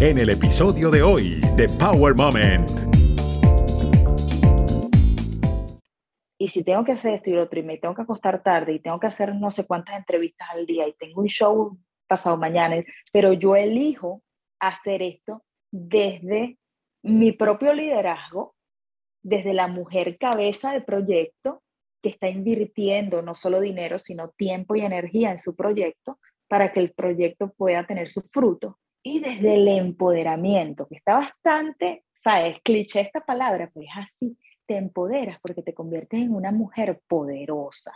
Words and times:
en 0.00 0.16
el 0.16 0.30
episodio 0.30 0.90
de 0.90 1.02
hoy 1.02 1.40
de 1.56 1.68
Power 1.78 2.14
Moment. 2.14 2.70
Y 6.38 6.48
si 6.48 6.64
tengo 6.64 6.84
que 6.84 6.92
hacer 6.92 7.12
esto 7.12 7.28
y 7.28 7.34
lo 7.34 7.42
otro, 7.42 7.60
y 7.60 7.62
me 7.62 7.76
tengo 7.76 7.94
que 7.94 8.00
acostar 8.00 8.42
tarde, 8.42 8.72
y 8.72 8.78
tengo 8.78 8.98
que 8.98 9.08
hacer 9.08 9.34
no 9.34 9.50
sé 9.50 9.66
cuántas 9.66 9.98
entrevistas 9.98 10.48
al 10.52 10.64
día, 10.64 10.88
y 10.88 10.94
tengo 10.94 11.20
un 11.20 11.28
show 11.28 11.78
pasado 12.06 12.38
mañana, 12.38 12.82
pero 13.12 13.34
yo 13.34 13.56
elijo 13.56 14.22
hacer 14.58 15.02
esto 15.02 15.42
desde 15.70 16.56
mi 17.02 17.32
propio 17.32 17.74
liderazgo, 17.74 18.54
desde 19.22 19.52
la 19.52 19.68
mujer 19.68 20.16
cabeza 20.16 20.72
de 20.72 20.80
proyecto 20.80 21.62
que 22.02 22.08
está 22.08 22.30
invirtiendo 22.30 23.20
no 23.20 23.34
solo 23.34 23.60
dinero, 23.60 23.98
sino 23.98 24.30
tiempo 24.30 24.76
y 24.76 24.80
energía 24.80 25.30
en 25.30 25.38
su 25.38 25.54
proyecto 25.54 26.18
para 26.48 26.72
que 26.72 26.80
el 26.80 26.92
proyecto 26.92 27.52
pueda 27.52 27.86
tener 27.86 28.10
su 28.10 28.22
fruto 28.32 28.78
y 29.02 29.20
desde 29.20 29.54
el 29.54 29.68
empoderamiento, 29.68 30.86
que 30.86 30.96
está 30.96 31.18
bastante, 31.18 32.04
sabes, 32.14 32.58
cliché 32.62 33.00
esta 33.00 33.20
palabra, 33.20 33.70
pero 33.72 33.86
es 33.86 34.08
así, 34.08 34.36
te 34.66 34.76
empoderas 34.76 35.38
porque 35.40 35.62
te 35.62 35.74
conviertes 35.74 36.20
en 36.20 36.34
una 36.34 36.52
mujer 36.52 37.00
poderosa, 37.08 37.92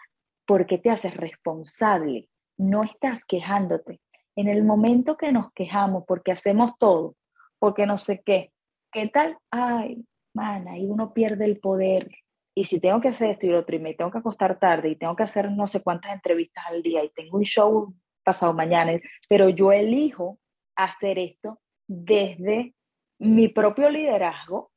porque 0.47 0.79
te 0.79 0.91
haces 0.91 1.17
responsable, 1.17 2.29
no 2.57 2.85
estás 2.85 3.25
quejándote. 3.25 4.01
En 4.37 4.49
el 4.49 4.65
momento 4.65 5.17
que 5.17 5.31
nos 5.31 5.53
quejamos 5.53 6.05
porque 6.07 6.33
hacemos 6.33 6.73
todo, 6.79 7.17
porque 7.59 7.87
no 7.87 7.99
sé 7.99 8.23
qué, 8.25 8.51
¿qué 8.91 9.09
tal? 9.09 9.37
Ay, 9.51 10.05
mana, 10.35 10.79
y 10.79 10.87
uno 10.87 11.13
pierde 11.13 11.45
el 11.45 11.61
poder. 11.61 12.11
Y 12.57 12.67
si 12.67 12.81
tengo 12.81 13.01
que 13.01 13.09
hacer 13.09 13.31
esto 13.31 13.47
y 13.47 13.51
lo 13.51 13.61
otro, 13.61 13.77
y 13.77 13.81
me 13.81 13.95
tengo 13.95 14.11
que 14.11 14.19
acostar 14.19 14.59
tarde, 14.59 14.89
y 14.89 14.97
tengo 14.97 15.15
que 15.15 15.25
hacer 15.25 15.51
no 15.51 15.69
sé 15.69 15.83
cuántas 15.83 16.13
entrevistas 16.13 16.65
al 16.69 16.83
día, 16.83 17.05
y 17.05 17.11
tengo 17.11 17.37
un 17.37 17.45
show 17.45 17.95
pasado 18.25 18.55
mañana, 18.55 18.99
pero 19.29 19.49
yo 19.49 19.71
elijo 19.71 20.39
hacer 20.77 21.19
esto 21.19 21.61
desde 21.87 22.75
mi 23.19 23.49
propio 23.49 23.91
liderazgo, 23.91 24.71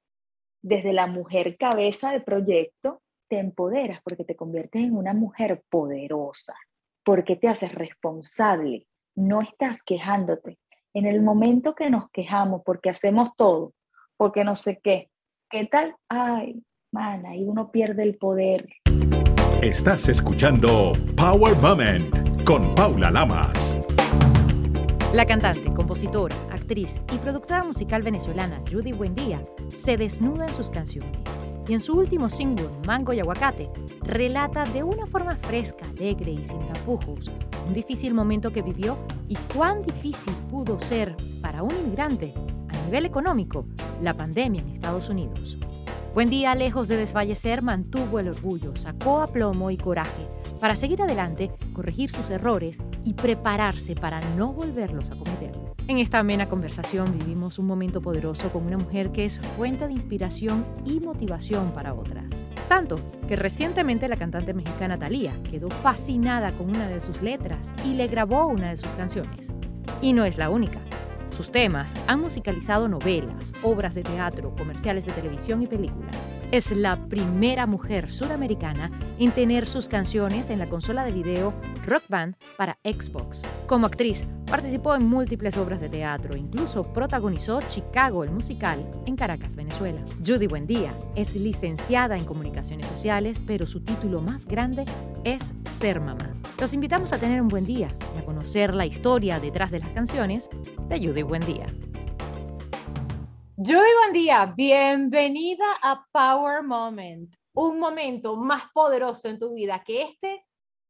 desde 0.62 0.94
la 0.94 1.08
mujer 1.08 1.58
cabeza 1.58 2.12
de 2.12 2.22
proyecto, 2.22 3.02
te 3.30 3.40
empoderas 3.40 4.02
porque 4.04 4.24
te 4.24 4.36
conviertes 4.36 4.84
en 4.84 4.96
una 4.96 5.14
mujer 5.14 5.64
poderosa, 5.70 6.56
porque 7.04 7.36
te 7.36 7.48
haces 7.48 7.74
responsable, 7.74 8.88
no 9.16 9.42
estás 9.42 9.84
quejándote. 9.84 10.58
En 10.94 11.06
el 11.06 11.22
momento 11.22 11.76
que 11.76 11.90
nos 11.90 12.10
quejamos 12.12 12.62
porque 12.66 12.90
hacemos 12.90 13.36
todo, 13.36 13.74
porque 14.16 14.44
no 14.44 14.56
sé 14.56 14.80
qué, 14.84 15.10
¿qué 15.50 15.66
tal? 15.66 15.96
Ay, 16.10 16.64
mana, 16.92 17.36
y 17.36 17.44
uno 17.44 17.72
pierde 17.72 18.04
el 18.04 18.18
poder. 18.18 18.68
Estás 19.62 20.08
escuchando 20.08 20.94
Power 21.16 21.56
Moment 21.58 22.44
con 22.46 22.74
Paula 22.76 23.12
Lamas. 23.12 23.82
La 25.18 25.26
cantante, 25.26 25.74
compositora, 25.74 26.36
actriz 26.52 27.02
y 27.12 27.18
productora 27.18 27.64
musical 27.64 28.04
venezolana 28.04 28.62
Judy 28.72 28.92
Buendía 28.92 29.42
se 29.76 29.98
desnuda 29.98 30.46
en 30.46 30.54
sus 30.54 30.70
canciones 30.70 31.20
y 31.68 31.74
en 31.74 31.80
su 31.80 31.98
último 31.98 32.30
single, 32.30 32.70
Mango 32.86 33.14
y 33.14 33.20
Aguacate, 33.20 33.72
relata 34.02 34.64
de 34.66 34.84
una 34.84 35.08
forma 35.08 35.36
fresca, 35.36 35.88
alegre 35.90 36.34
y 36.34 36.46
sin 36.46 36.60
tapujos 36.68 37.32
un 37.66 37.74
difícil 37.74 38.14
momento 38.14 38.54
que 38.54 38.62
vivió 38.62 39.00
y 39.28 39.36
cuán 39.56 39.82
difícil 39.82 40.36
pudo 40.52 40.80
ser 40.80 41.16
para 41.42 41.64
un 41.64 41.72
inmigrante 41.72 42.32
a 42.70 42.86
nivel 42.86 43.08
económico 43.08 43.66
la 44.04 44.14
pandemia 44.14 44.62
en 44.62 44.70
Estados 44.70 45.10
Unidos. 45.10 45.58
Buen 46.14 46.30
día, 46.30 46.54
lejos 46.54 46.88
de 46.88 46.96
desfallecer, 46.96 47.64
mantuvo 47.64 48.20
el 48.20 48.28
orgullo, 48.28 48.76
sacó 48.76 49.22
aplomo 49.22 49.72
y 49.72 49.78
coraje 49.78 50.37
para 50.60 50.76
seguir 50.76 51.02
adelante, 51.02 51.52
corregir 51.74 52.10
sus 52.10 52.30
errores 52.30 52.80
y 53.04 53.14
prepararse 53.14 53.96
para 53.96 54.20
no 54.36 54.54
volverlos 54.54 55.10
a 55.12 55.18
cometer. 55.18 55.52
En 55.88 56.00
esta 56.00 56.20
amena 56.20 56.50
conversación 56.50 57.18
vivimos 57.18 57.60
un 57.60 57.68
momento 57.68 58.02
poderoso 58.02 58.50
con 58.50 58.66
una 58.66 58.78
mujer 58.78 59.12
que 59.12 59.26
es 59.26 59.40
fuente 59.40 59.88
de 59.88 59.94
inspiración 59.94 60.66
y 60.86 61.00
motivación 61.00 61.72
para 61.72 61.94
otras. 61.94 62.32
Tanto 62.68 63.00
que 63.28 63.38
recientemente 63.38 64.10
la 64.10 64.18
cantante 64.18 64.54
mexicana 64.54 65.00
Thalía 65.00 65.34
quedó 65.50 65.70
fascinada 65.70 66.52
con 66.52 66.70
una 66.70 66.90
de 66.90 67.00
sus 67.00 67.22
letras 67.22 67.74
y 67.86 67.94
le 67.94 68.08
grabó 68.08 68.48
una 68.48 68.72
de 68.72 68.78
sus 68.78 68.92
canciones. 68.94 69.54
Y 70.02 70.12
no 70.12 70.26
es 70.26 70.38
la 70.38 70.50
única. 70.50 70.80
Sus 71.38 71.52
temas 71.52 71.94
han 72.08 72.20
musicalizado 72.20 72.88
novelas, 72.88 73.54
obras 73.62 73.94
de 73.94 74.02
teatro, 74.02 74.56
comerciales 74.56 75.06
de 75.06 75.12
televisión 75.12 75.62
y 75.62 75.68
películas. 75.68 76.16
Es 76.52 76.76
la 76.76 76.98
primera 77.10 77.68
mujer 77.68 78.10
sudamericana 78.10 78.90
en 79.20 79.30
tener 79.30 79.68
sus 79.68 79.88
canciones 79.88 80.50
en 80.50 80.58
la 80.58 80.66
consola 80.66 81.06
de 81.06 81.12
video 81.12 81.54
Rock 81.86 82.06
Band 82.10 82.38
para 82.58 82.80
Xbox. 82.84 83.44
Como 83.68 83.86
actriz, 83.86 84.26
participó 84.48 84.96
en 84.96 85.06
múltiples 85.06 85.58
obras 85.58 85.82
de 85.82 85.90
teatro, 85.90 86.36
incluso 86.36 86.92
protagonizó 86.94 87.62
Chicago 87.68 88.24
el 88.24 88.32
musical 88.32 88.90
en 89.06 89.16
Caracas, 89.16 89.56
Venezuela. 89.56 90.02
Judy 90.26 90.48
Buendía 90.48 90.92
es 91.16 91.36
licenciada 91.36 92.18
en 92.18 92.26
comunicaciones 92.26 92.88
sociales, 92.88 93.40
pero 93.46 93.68
su 93.68 93.84
título 93.84 94.20
más 94.20 94.46
grande 94.46 94.86
es 95.24 95.54
Ser 95.66 96.00
Mamá. 96.00 96.34
Los 96.60 96.74
invitamos 96.74 97.12
a 97.12 97.20
tener 97.20 97.42
un 97.42 97.50
buen 97.50 97.66
día 97.66 97.94
y 98.16 98.20
a 98.20 98.26
conocer 98.26 98.74
la 98.74 98.86
historia 98.86 99.40
detrás 99.40 99.70
de 99.72 99.80
las 99.80 99.90
canciones 99.90 100.50
de 100.88 100.98
Judy 100.98 101.24
Buendía. 101.24 101.68
Judy 103.58 103.92
Buendía, 104.02 104.54
bienvenida 104.56 105.66
a 105.82 106.06
Power 106.12 106.64
Moment, 106.64 107.36
un 107.54 107.80
momento 107.80 108.38
más 108.38 108.64
poderoso 108.74 109.28
en 109.28 109.40
tu 109.40 109.54
vida 109.54 109.84
que 109.86 110.04
este, 110.04 110.46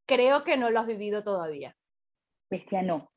creo 0.06 0.44
que 0.44 0.58
no 0.58 0.70
lo 0.70 0.80
has 0.80 0.88
vivido 0.88 1.24
todavía. 1.24 1.76
Bestia, 2.50 2.82
no, 2.82 3.10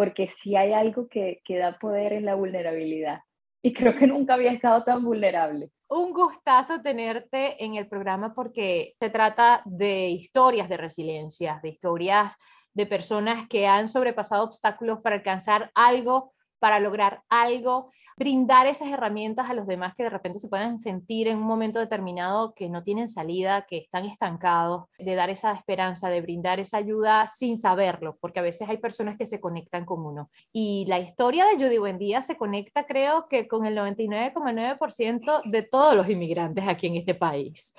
porque 0.00 0.30
si 0.30 0.56
hay 0.56 0.72
algo 0.72 1.08
que, 1.08 1.42
que 1.44 1.58
da 1.58 1.78
poder 1.78 2.14
es 2.14 2.22
la 2.22 2.34
vulnerabilidad. 2.34 3.20
Y 3.62 3.74
creo 3.74 3.94
que 3.98 4.06
nunca 4.06 4.32
había 4.32 4.50
estado 4.50 4.82
tan 4.82 5.04
vulnerable 5.04 5.70
un 5.90 6.12
gustazo 6.12 6.80
tenerte 6.80 7.62
en 7.64 7.74
el 7.74 7.88
programa 7.88 8.32
porque 8.32 8.94
se 9.00 9.10
trata 9.10 9.60
de 9.64 10.08
historias 10.08 10.68
de 10.68 10.76
resiliencia, 10.76 11.58
de 11.64 11.70
historias 11.70 12.36
de 12.74 12.86
personas 12.86 13.48
que 13.48 13.66
han 13.66 13.88
sobrepasado 13.88 14.44
obstáculos 14.44 15.00
para 15.02 15.16
alcanzar 15.16 15.72
algo, 15.74 16.32
para 16.60 16.78
lograr 16.78 17.22
algo 17.28 17.90
brindar 18.20 18.66
esas 18.66 18.88
herramientas 18.88 19.48
a 19.48 19.54
los 19.54 19.66
demás 19.66 19.94
que 19.94 20.02
de 20.02 20.10
repente 20.10 20.38
se 20.38 20.48
puedan 20.50 20.78
sentir 20.78 21.26
en 21.26 21.38
un 21.38 21.44
momento 21.44 21.78
determinado 21.78 22.52
que 22.54 22.68
no 22.68 22.82
tienen 22.82 23.08
salida, 23.08 23.64
que 23.66 23.78
están 23.78 24.04
estancados, 24.04 24.84
de 24.98 25.14
dar 25.14 25.30
esa 25.30 25.52
esperanza, 25.52 26.10
de 26.10 26.20
brindar 26.20 26.60
esa 26.60 26.76
ayuda 26.76 27.26
sin 27.28 27.56
saberlo, 27.56 28.18
porque 28.20 28.38
a 28.38 28.42
veces 28.42 28.68
hay 28.68 28.76
personas 28.76 29.16
que 29.16 29.24
se 29.24 29.40
conectan 29.40 29.86
con 29.86 30.04
uno. 30.04 30.30
Y 30.52 30.84
la 30.86 30.98
historia 30.98 31.46
de 31.46 31.54
Judy 31.54 31.78
Buendía 31.78 32.20
se 32.20 32.36
conecta 32.36 32.84
creo 32.84 33.26
que 33.26 33.48
con 33.48 33.64
el 33.64 33.74
99,9% 33.74 35.40
de 35.50 35.62
todos 35.62 35.96
los 35.96 36.06
inmigrantes 36.06 36.68
aquí 36.68 36.88
en 36.88 36.96
este 36.96 37.14
país. 37.14 37.74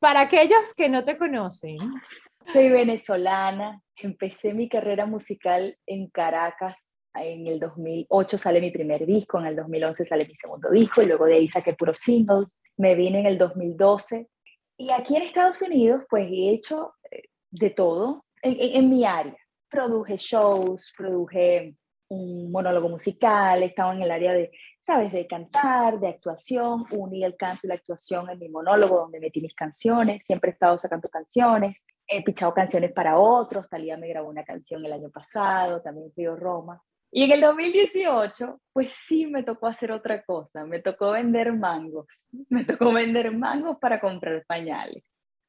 Para 0.00 0.22
aquellos 0.22 0.74
que 0.74 0.88
no 0.88 1.04
te 1.04 1.16
conocen. 1.16 1.78
Soy 2.52 2.70
venezolana, 2.70 3.80
empecé 3.94 4.52
mi 4.52 4.68
carrera 4.68 5.06
musical 5.06 5.78
en 5.86 6.08
Caracas 6.08 6.74
en 7.22 7.46
el 7.46 7.58
2008 7.60 8.38
sale 8.38 8.60
mi 8.60 8.70
primer 8.70 9.06
disco, 9.06 9.38
en 9.38 9.46
el 9.46 9.56
2011 9.56 10.06
sale 10.06 10.26
mi 10.26 10.34
segundo 10.34 10.70
disco 10.70 11.02
y 11.02 11.06
luego 11.06 11.26
de 11.26 11.34
ahí 11.34 11.48
saqué 11.48 11.74
puros 11.74 11.98
singles. 11.98 12.48
Me 12.76 12.94
vine 12.94 13.20
en 13.20 13.26
el 13.26 13.38
2012 13.38 14.28
y 14.78 14.92
aquí 14.92 15.16
en 15.16 15.22
Estados 15.22 15.62
Unidos 15.62 16.02
pues 16.08 16.26
he 16.26 16.50
hecho 16.50 16.94
eh, 17.10 17.22
de 17.50 17.70
todo 17.70 18.24
en, 18.42 18.90
mi 18.90 19.04
área. 19.04 19.36
Produje 19.68 20.16
shows, 20.16 20.92
produje 20.96 21.74
un 22.08 22.50
monólogo 22.52 22.88
musical, 22.88 23.62
estaba 23.62 23.94
en 23.94 24.02
el 24.02 24.10
área 24.10 24.32
de, 24.32 24.52
sabes, 24.86 25.12
de 25.12 25.26
cantar, 25.26 25.98
de 25.98 26.08
actuación, 26.08 26.84
uní 26.92 27.24
el 27.24 27.36
canto 27.36 27.62
y 27.64 27.68
la 27.68 27.74
actuación 27.74 28.30
en 28.30 28.38
mi 28.38 28.48
monólogo 28.48 28.98
donde 28.98 29.18
metí 29.18 29.40
mis 29.40 29.54
canciones, 29.54 30.22
siempre 30.26 30.50
he 30.50 30.52
estado 30.52 30.78
sacando 30.78 31.08
canciones, 31.08 31.76
he 32.06 32.22
pichado 32.22 32.54
canciones 32.54 32.92
para 32.92 33.18
otros, 33.18 33.68
Talía 33.68 33.96
me 33.96 34.08
grabó 34.08 34.28
una 34.28 34.44
canción 34.44 34.84
el 34.84 34.92
año 34.92 35.10
pasado, 35.10 35.82
también 35.82 36.12
Río 36.16 36.36
Roma. 36.36 36.80
Y 37.16 37.22
en 37.22 37.32
el 37.32 37.40
2018, 37.40 38.60
pues 38.74 38.94
sí 38.94 39.26
me 39.26 39.42
tocó 39.42 39.68
hacer 39.68 39.90
otra 39.90 40.22
cosa, 40.22 40.66
me 40.66 40.80
tocó 40.80 41.12
vender 41.12 41.50
mangos, 41.54 42.04
me 42.50 42.62
tocó 42.66 42.92
vender 42.92 43.34
mangos 43.34 43.78
para 43.80 43.98
comprar 44.02 44.44
pañales. 44.46 45.02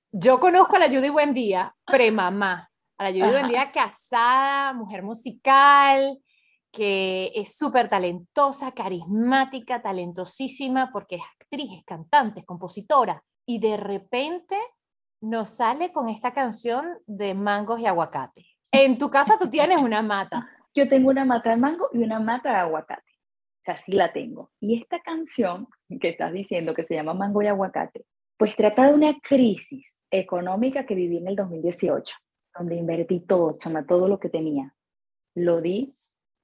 Yo 0.10 0.40
conozco 0.40 0.78
a 0.78 0.80
la 0.80 0.88
Judy 0.88 1.10
Buendía, 1.10 1.76
premamá, 1.86 2.70
a 2.98 3.04
la 3.04 3.10
Judy 3.10 3.32
Buendía 3.32 3.74
casada, 3.74 4.72
mujer 4.72 5.04
musical, 5.04 6.18
que 6.72 7.34
es 7.36 7.58
súper 7.58 7.90
talentosa, 7.90 8.72
carismática, 8.72 9.82
talentosísima, 9.82 10.90
porque 10.94 11.16
es 11.18 11.24
actriz, 11.38 11.80
es 11.80 11.84
cantante, 11.84 12.40
es 12.40 12.46
compositora, 12.46 13.22
y 13.46 13.60
de 13.60 13.76
repente 13.76 14.58
nos 15.20 15.50
sale 15.50 15.92
con 15.92 16.08
esta 16.08 16.34
canción 16.34 16.86
de 17.08 17.34
mangos 17.34 17.82
y 17.82 17.88
aguacate. 17.88 18.46
En 18.72 18.98
tu 18.98 19.10
casa 19.10 19.38
tú 19.38 19.50
tienes 19.50 19.80
una 19.80 20.02
mata 20.02 20.48
yo 20.74 20.88
tengo 20.88 21.10
una 21.10 21.26
mata 21.26 21.52
de 21.52 21.58
mango 21.58 21.90
y 21.94 22.00
una 22.00 22.20
mata 22.20 22.52
de 22.52 22.58
aguacate. 22.58 23.12
O 23.12 23.64
sea, 23.66 23.78
sí 23.78 23.92
la 23.92 24.14
tengo. 24.14 24.52
Y 24.60 24.82
esta 24.82 25.00
canción 25.02 25.68
que 26.00 26.10
estás 26.10 26.32
diciendo, 26.32 26.74
que 26.74 26.86
se 26.86 26.96
llama 26.96 27.14
Mango 27.14 27.42
y 27.42 27.48
Aguacate, 27.48 28.06
pues 28.38 28.56
trata 28.56 28.88
de 28.88 28.94
una 28.94 29.20
crisis 29.20 29.86
económica 30.12 30.86
que 30.86 30.96
viví 30.96 31.18
en 31.18 31.28
el 31.28 31.36
2018, 31.36 32.16
donde 32.58 32.76
invertí 32.76 33.20
todo, 33.22 33.58
chama, 33.58 33.86
todo 33.86 34.08
lo 34.08 34.20
que 34.20 34.30
tenía. 34.30 34.74
Lo 35.36 35.60
di, 35.60 35.94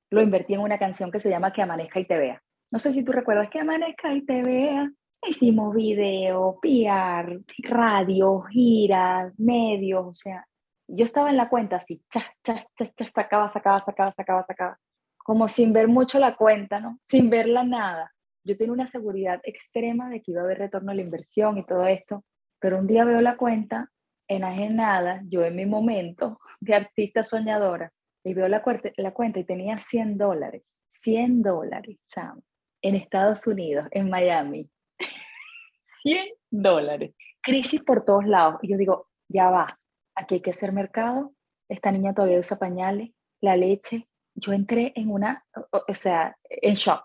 lo 0.10 0.22
invertí 0.22 0.54
en 0.54 0.60
una 0.62 0.78
canción 0.78 1.12
que 1.12 1.20
se 1.20 1.30
llama 1.30 1.54
Que 1.54 1.62
amanezca 1.62 2.00
y 2.00 2.06
te 2.06 2.18
vea. 2.18 2.44
No 2.72 2.80
sé 2.80 2.94
si 2.94 3.04
tú 3.04 3.12
recuerdas 3.12 3.50
Que 3.50 3.60
amanezca 3.60 4.14
y 4.14 4.26
te 4.26 4.42
vea. 4.42 4.92
Hicimos 5.26 5.74
video, 5.74 6.60
PR, 6.62 7.40
radio, 7.60 8.42
giras, 8.42 9.34
medios, 9.40 10.06
o 10.06 10.14
sea, 10.14 10.46
yo 10.88 11.06
estaba 11.06 11.30
en 11.30 11.38
la 11.38 11.50
cuenta 11.50 11.78
así, 11.78 12.04
cha, 12.10 12.24
cha, 12.44 12.66
cha, 12.78 12.92
cha, 12.96 13.06
sacaba, 13.08 13.52
sacaba, 13.52 13.84
sacaba, 13.86 14.14
sacaba, 14.16 14.46
sacaba, 14.46 14.80
como 15.18 15.48
sin 15.48 15.74
ver 15.74 15.88
mucho 15.88 16.20
la 16.20 16.36
cuenta, 16.36 16.80
¿no? 16.80 17.00
Sin 17.08 17.30
verla 17.30 17.64
nada. 17.64 18.12
Yo 18.44 18.58
tenía 18.58 18.74
una 18.74 18.88
seguridad 18.88 19.40
extrema 19.44 20.10
de 20.10 20.22
que 20.22 20.32
iba 20.32 20.42
a 20.42 20.44
haber 20.44 20.60
retorno 20.60 20.92
a 20.92 20.96
la 20.96 21.02
inversión 21.02 21.58
y 21.58 21.66
todo 21.66 21.86
esto, 21.86 22.26
pero 22.60 22.78
un 22.78 22.88
día 22.88 23.06
veo 23.06 23.22
la 23.22 23.38
cuenta 23.38 23.90
enajenada, 24.28 25.22
yo 25.26 25.44
en 25.44 25.56
mi 25.56 25.66
momento 25.66 26.40
de 26.60 26.76
artista 26.76 27.24
soñadora, 27.24 27.92
y 28.24 28.34
veo 28.34 28.48
la, 28.48 28.64
cuenta 28.64 29.40
y 29.40 29.44
tenía 29.44 29.80
100 29.80 30.18
dólares, 30.18 30.64
100 30.88 31.42
dólares, 31.42 31.98
chamo, 32.08 32.42
en 32.82 32.96
Estados 32.96 33.46
Unidos, 33.48 33.88
en 33.92 34.10
Miami. 34.10 34.70
100 36.04 36.26
dólares. 36.50 37.14
Crisis 37.42 37.82
por 37.84 38.06
todos 38.06 38.26
lados. 38.26 38.60
Y 38.62 38.72
yo 38.72 38.78
digo, 38.78 39.08
ya 39.28 39.50
va, 39.50 39.78
aquí 40.16 40.36
hay 40.36 40.42
que 40.42 40.52
hacer 40.52 40.72
mercado, 40.72 41.34
esta 41.70 41.92
niña 41.92 42.14
todavía 42.14 42.40
usa 42.40 42.58
pañales, 42.58 43.12
la 43.42 43.56
leche. 43.56 44.08
Yo 44.36 44.54
entré 44.54 44.94
en 44.96 45.12
una, 45.12 45.46
o, 45.72 45.96
sea, 45.96 46.36
en 46.50 46.76
shock. 46.76 47.04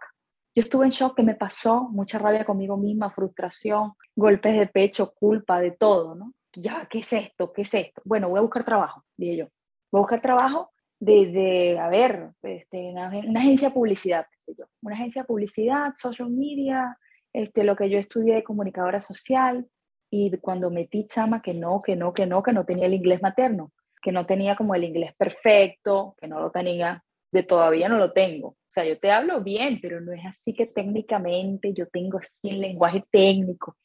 Yo 0.55 0.63
estuve 0.63 0.87
en 0.87 0.93
shock, 0.93 1.17
que 1.17 1.23
me 1.23 1.35
pasó? 1.35 1.89
Mucha 1.91 2.19
rabia 2.19 2.45
conmigo 2.45 2.77
misma, 2.77 3.11
frustración, 3.11 3.93
golpes 4.17 4.59
de 4.59 4.67
pecho, 4.67 5.13
culpa, 5.15 5.61
de 5.61 5.73
todo, 5.73 6.15
¿no? 6.15 6.33
Ya, 6.55 6.87
¿qué 6.91 6.99
es 7.01 7.13
esto? 7.13 7.53
¿Qué 7.53 7.63
es 7.63 7.75
esto? 7.75 8.01
Bueno, 8.05 8.29
voy 8.29 8.39
a 8.39 8.43
buscar 8.43 8.65
trabajo, 8.65 9.05
dije 9.17 9.37
yo. 9.37 9.49
Voy 9.93 10.01
a 10.01 10.03
buscar 10.03 10.21
trabajo 10.21 10.71
desde, 10.99 11.79
a 11.79 11.89
ver, 11.89 12.31
este, 12.43 12.79
una, 12.91 13.09
agencia 13.09 13.69
de 13.69 13.75
publicidad, 13.75 14.27
sé 14.39 14.55
yo, 14.59 14.65
una 14.83 14.95
agencia 14.95 15.23
de 15.23 15.27
publicidad, 15.27 15.95
social 15.95 16.31
media, 16.31 16.99
este, 17.33 17.63
lo 17.63 17.77
que 17.77 17.89
yo 17.89 17.99
estudié 17.99 18.37
de 18.37 18.45
comunicadora 18.45 19.01
social, 19.01 19.67
y 20.11 20.37
cuando 20.39 20.71
metí 20.71 21.07
chama 21.07 21.43
que 21.43 21.55
no, 21.55 21.83
que 21.83 21.97
no, 21.97 22.13
que 22.13 22.27
no, 22.27 22.43
que 22.43 22.53
no 22.53 22.65
tenía 22.65 22.87
el 22.87 22.95
inglés 22.95 23.23
materno, 23.23 23.73
que 24.01 24.13
no 24.13 24.27
tenía 24.27 24.57
como 24.57 24.75
el 24.75 24.85
inglés 24.85 25.15
perfecto, 25.17 26.15
que 26.19 26.29
no 26.29 26.41
lo 26.41 26.51
tenía, 26.51 27.03
de 27.31 27.43
todavía 27.43 27.89
no 27.89 27.99
lo 27.99 28.13
tengo. 28.13 28.49
O 28.49 28.71
sea, 28.71 28.85
yo 28.85 28.99
te 28.99 29.11
hablo 29.11 29.43
bien, 29.43 29.81
pero 29.81 30.01
no 30.01 30.13
es 30.13 30.25
así 30.25 30.55
que 30.55 30.67
técnicamente 30.67 31.73
yo 31.75 31.87
tengo 31.89 32.19
así 32.19 32.49
el 32.51 32.61
lenguaje 32.61 33.05
técnico. 33.11 33.77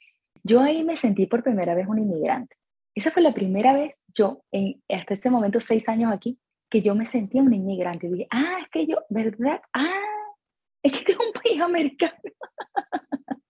Yo 0.44 0.62
ahí 0.62 0.84
me 0.84 0.98
sentí 0.98 1.26
por 1.26 1.44
primera 1.44 1.74
vez 1.74 1.88
un 1.88 2.00
inmigrante. 2.00 2.56
Esa 2.96 3.12
fue 3.12 3.22
la 3.22 3.34
primera 3.34 3.74
vez 3.74 4.04
yo, 4.14 4.44
en, 4.52 4.82
hasta 4.90 5.16
este 5.16 5.30
momento, 5.30 5.60
seis 5.60 5.88
años 5.90 6.12
aquí, 6.12 6.38
que 6.70 6.82
yo 6.82 6.96
me 6.96 7.06
sentía 7.08 7.42
un 7.42 7.54
inmigrante. 7.54 8.10
dije, 8.10 8.28
ah, 8.30 8.58
es 8.62 8.70
que 8.70 8.86
yo, 8.86 8.98
¿verdad? 9.10 9.62
Ah, 9.74 9.90
es 10.84 10.92
que 10.92 11.06
tengo 11.06 11.26
un 11.26 11.34
país 11.34 11.62
americano. 11.62 12.14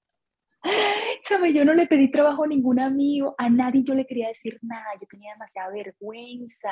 ¿Sabes? 1.23 1.53
Yo 1.53 1.65
no 1.65 1.73
le 1.73 1.87
pedí 1.87 2.09
trabajo 2.11 2.43
a 2.43 2.47
ningún 2.47 2.79
amigo, 2.79 3.35
a 3.37 3.49
nadie 3.49 3.83
yo 3.83 3.93
le 3.93 4.05
quería 4.05 4.29
decir 4.29 4.59
nada, 4.61 4.85
yo 4.99 5.07
tenía 5.07 5.33
demasiada 5.33 5.71
vergüenza. 5.71 6.71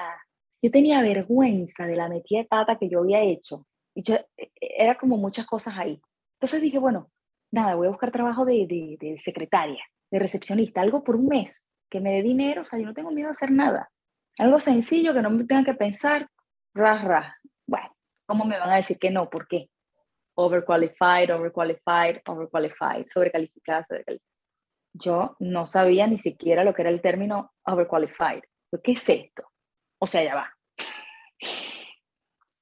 Yo 0.61 0.71
tenía 0.71 1.01
vergüenza 1.01 1.85
de 1.85 1.95
la 1.95 2.07
metida 2.07 2.39
de 2.39 2.45
pata 2.45 2.77
que 2.77 2.89
yo 2.89 2.99
había 2.99 3.21
hecho. 3.21 3.65
Y 3.95 4.03
yo, 4.03 4.15
e, 4.15 4.27
e, 4.37 4.83
era 4.83 4.97
como 4.97 5.17
muchas 5.17 5.45
cosas 5.45 5.75
ahí. 5.77 5.99
Entonces 6.35 6.61
dije, 6.61 6.77
bueno, 6.79 7.11
nada, 7.51 7.75
voy 7.75 7.87
a 7.87 7.91
buscar 7.91 8.11
trabajo 8.11 8.45
de, 8.45 8.65
de, 8.67 8.97
de 8.99 9.19
secretaria, 9.19 9.83
de 10.09 10.19
recepcionista, 10.19 10.81
algo 10.81 11.03
por 11.03 11.15
un 11.15 11.27
mes, 11.27 11.67
que 11.89 11.99
me 11.99 12.13
dé 12.13 12.21
dinero, 12.21 12.61
o 12.61 12.65
sea, 12.65 12.79
yo 12.79 12.85
no 12.85 12.93
tengo 12.93 13.11
miedo 13.11 13.29
a 13.29 13.33
hacer 13.33 13.51
nada. 13.51 13.89
Algo 14.37 14.59
sencillo, 14.59 15.13
que 15.13 15.21
no 15.21 15.29
me 15.29 15.43
tenga 15.43 15.65
que 15.65 15.73
pensar, 15.73 16.29
ras, 16.73 17.03
ras. 17.03 17.35
Bueno, 17.67 17.93
¿cómo 18.25 18.45
me 18.45 18.57
van 18.57 18.71
a 18.71 18.77
decir 18.77 18.97
que 18.97 19.11
no? 19.11 19.29
¿Por 19.29 19.47
qué? 19.47 19.69
Overqualified, 20.45 21.29
overqualified, 21.29 22.21
overqualified, 22.25 23.07
sobrecalificada, 23.11 23.85
sobrecalificada. 23.87 24.31
Yo 24.93 25.35
no 25.39 25.67
sabía 25.67 26.07
ni 26.07 26.19
siquiera 26.19 26.63
lo 26.63 26.73
que 26.73 26.81
era 26.81 26.91
el 26.91 27.01
término 27.01 27.53
overqualified. 27.65 28.41
¿Qué 28.83 28.93
es 28.93 29.09
esto? 29.09 29.43
O 29.99 30.07
sea, 30.07 30.23
ya 30.23 30.35
va. 30.35 30.53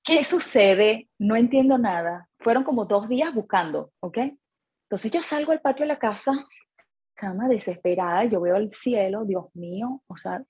¿Qué 0.03 0.23
sucede? 0.23 1.09
No 1.19 1.35
entiendo 1.35 1.77
nada. 1.77 2.27
Fueron 2.39 2.63
como 2.63 2.85
dos 2.85 3.07
días 3.09 3.33
buscando, 3.33 3.91
¿ok? 3.99 4.17
Entonces 4.89 5.11
yo 5.11 5.21
salgo 5.21 5.51
al 5.51 5.61
patio 5.61 5.83
de 5.83 5.89
la 5.89 5.99
casa, 5.99 6.31
cama 7.13 7.47
desesperada, 7.47 8.25
yo 8.25 8.41
veo 8.41 8.55
el 8.55 8.73
cielo, 8.73 9.25
Dios 9.25 9.53
mío, 9.53 10.01
o 10.07 10.17
sea, 10.17 10.43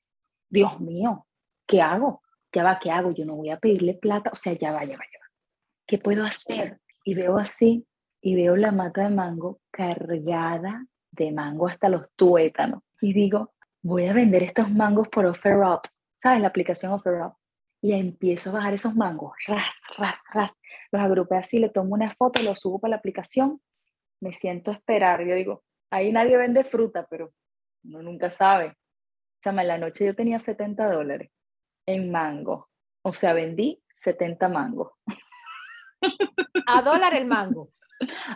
Dios 0.50 0.80
mío, 0.80 1.26
¿qué 1.68 1.82
hago? 1.82 2.22
Ya 2.54 2.64
va, 2.64 2.80
¿qué 2.80 2.90
hago? 2.90 3.12
Yo 3.12 3.26
no 3.26 3.36
voy 3.36 3.50
a 3.50 3.60
pedirle 3.60 3.96
plata, 3.96 4.30
o 4.32 4.36
sea, 4.36 4.54
ya 4.54 4.72
va, 4.72 4.86
ya 4.86 4.98
va, 4.98 5.04
ya 5.12 5.20
va. 5.20 5.28
¿Qué 5.88 5.98
puedo 5.98 6.24
hacer? 6.24 6.80
Y 7.10 7.16
veo 7.16 7.40
así, 7.40 7.88
y 8.22 8.36
veo 8.36 8.56
la 8.56 8.72
mata 8.72 9.02
de 9.02 9.10
mango 9.10 9.60
cargada 9.72 10.86
de 11.12 11.32
mango 11.32 11.68
hasta 11.68 11.90
los 11.90 12.06
tuétanos. 12.16 12.84
Y 13.02 13.14
digo, 13.14 13.54
voy 13.82 14.06
a 14.06 14.14
vender 14.14 14.44
estos 14.44 14.70
mangos 14.70 15.08
por 15.08 15.26
OfferUp, 15.26 15.88
¿sabes? 16.22 16.42
La 16.42 16.50
aplicación 16.50 16.92
OfferUp. 16.92 17.34
Y 17.82 17.94
empiezo 17.94 18.52
a 18.52 18.54
bajar 18.54 18.76
esos 18.76 18.94
mangos, 18.94 19.34
ras, 19.48 19.74
ras, 19.98 20.20
ras. 20.32 20.52
Los 20.92 21.02
agrupé 21.02 21.38
así, 21.38 21.58
le 21.58 21.70
tomo 21.70 21.96
una 21.96 22.14
foto, 22.14 22.44
los 22.44 22.60
subo 22.60 22.80
para 22.80 22.92
la 22.92 22.98
aplicación, 22.98 23.60
me 24.22 24.34
siento 24.34 24.70
a 24.70 24.76
esperar. 24.76 25.26
Yo 25.26 25.34
digo, 25.34 25.64
ahí 25.90 26.12
nadie 26.12 26.38
vende 26.38 26.64
fruta, 26.64 27.08
pero 27.10 27.32
uno 27.86 28.04
nunca 28.04 28.30
sabe. 28.30 28.76
Chama, 29.44 29.64
en 29.64 29.68
la 29.70 29.78
noche 29.80 30.06
yo 30.06 30.14
tenía 30.16 30.40
70 30.40 30.92
dólares 30.94 31.32
en 31.88 32.12
mango. 32.12 32.70
O 33.02 33.16
sea, 33.16 33.34
vendí 33.34 33.82
70 33.96 34.48
mangos. 34.48 34.92
A 36.66 36.82
dólar 36.82 37.14
el 37.16 37.26
mango. 37.26 37.70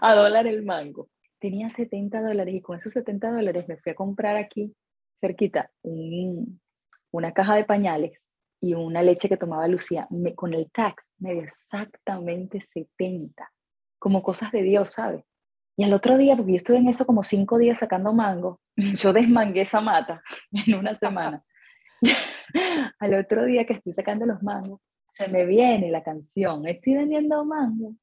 A 0.01 0.15
dólar 0.15 0.47
el 0.47 0.63
mango. 0.63 1.09
Tenía 1.39 1.69
70 1.69 2.21
dólares 2.21 2.55
y 2.55 2.61
con 2.61 2.79
esos 2.79 2.93
70 2.93 3.31
dólares 3.31 3.67
me 3.67 3.77
fui 3.77 3.91
a 3.91 3.95
comprar 3.95 4.37
aquí, 4.37 4.75
cerquita, 5.19 5.71
una 7.11 7.33
caja 7.33 7.55
de 7.55 7.65
pañales 7.65 8.25
y 8.61 8.73
una 8.73 9.01
leche 9.03 9.27
que 9.27 9.37
tomaba 9.37 9.67
Lucía. 9.67 10.07
Me, 10.09 10.35
con 10.35 10.53
el 10.53 10.71
tax 10.71 11.13
me 11.19 11.33
dio 11.33 11.43
exactamente 11.43 12.65
70. 12.73 13.51
Como 13.99 14.23
cosas 14.23 14.51
de 14.51 14.63
Dios, 14.63 14.93
¿sabes? 14.93 15.25
Y 15.75 15.83
al 15.83 15.93
otro 15.93 16.17
día, 16.17 16.35
porque 16.35 16.53
yo 16.53 16.57
estuve 16.57 16.77
en 16.77 16.87
eso 16.87 17.05
como 17.05 17.23
cinco 17.23 17.57
días 17.57 17.79
sacando 17.79 18.13
mango, 18.13 18.59
yo 18.75 19.13
desmangué 19.13 19.61
esa 19.61 19.81
mata 19.81 20.21
en 20.51 20.75
una 20.75 20.95
semana. 20.95 21.43
al 22.99 23.13
otro 23.15 23.45
día 23.45 23.65
que 23.65 23.73
estoy 23.73 23.93
sacando 23.93 24.25
los 24.25 24.41
mangos, 24.43 24.81
se 25.13 25.27
me 25.27 25.45
viene 25.45 25.91
la 25.91 26.01
canción, 26.01 26.67
estoy 26.67 26.95
vendiendo 26.95 27.45
mango, 27.45 27.93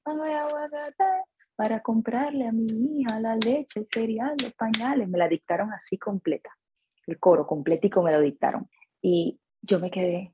para 1.57 1.83
comprarle 1.83 2.47
a 2.47 2.53
mi 2.53 3.01
hija 3.01 3.19
la 3.19 3.35
leche, 3.35 3.81
el 3.81 3.89
cereal, 3.91 4.37
los 4.41 4.53
pañales. 4.55 5.09
Me 5.09 5.19
la 5.19 5.27
dictaron 5.27 5.73
así 5.73 5.99
completa, 5.99 6.57
el 7.09 7.19
coro 7.19 7.49
completico 7.49 8.01
me 8.01 8.13
lo 8.13 8.21
dictaron. 8.21 8.71
Y 9.03 9.41
yo 9.61 9.81
me 9.81 9.91
quedé, 9.91 10.33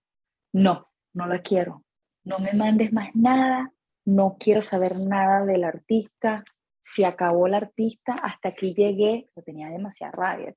no, 0.53 0.91
no 1.15 1.27
la 1.27 1.41
quiero, 1.41 1.83
no 2.25 2.39
me 2.41 2.53
mandes 2.53 2.93
más 2.93 3.09
nada, 3.17 3.73
no 4.05 4.37
quiero 4.39 4.61
saber 4.61 4.99
nada 4.99 5.47
del 5.47 5.65
artista, 5.65 6.45
se 6.83 7.07
acabó 7.07 7.47
el 7.47 7.55
artista, 7.55 8.13
hasta 8.23 8.51
aquí 8.51 8.75
llegué, 8.75 9.31
yo 9.35 9.43
tenía 9.43 9.71
demasiada 9.71 10.13
rabia, 10.13 10.55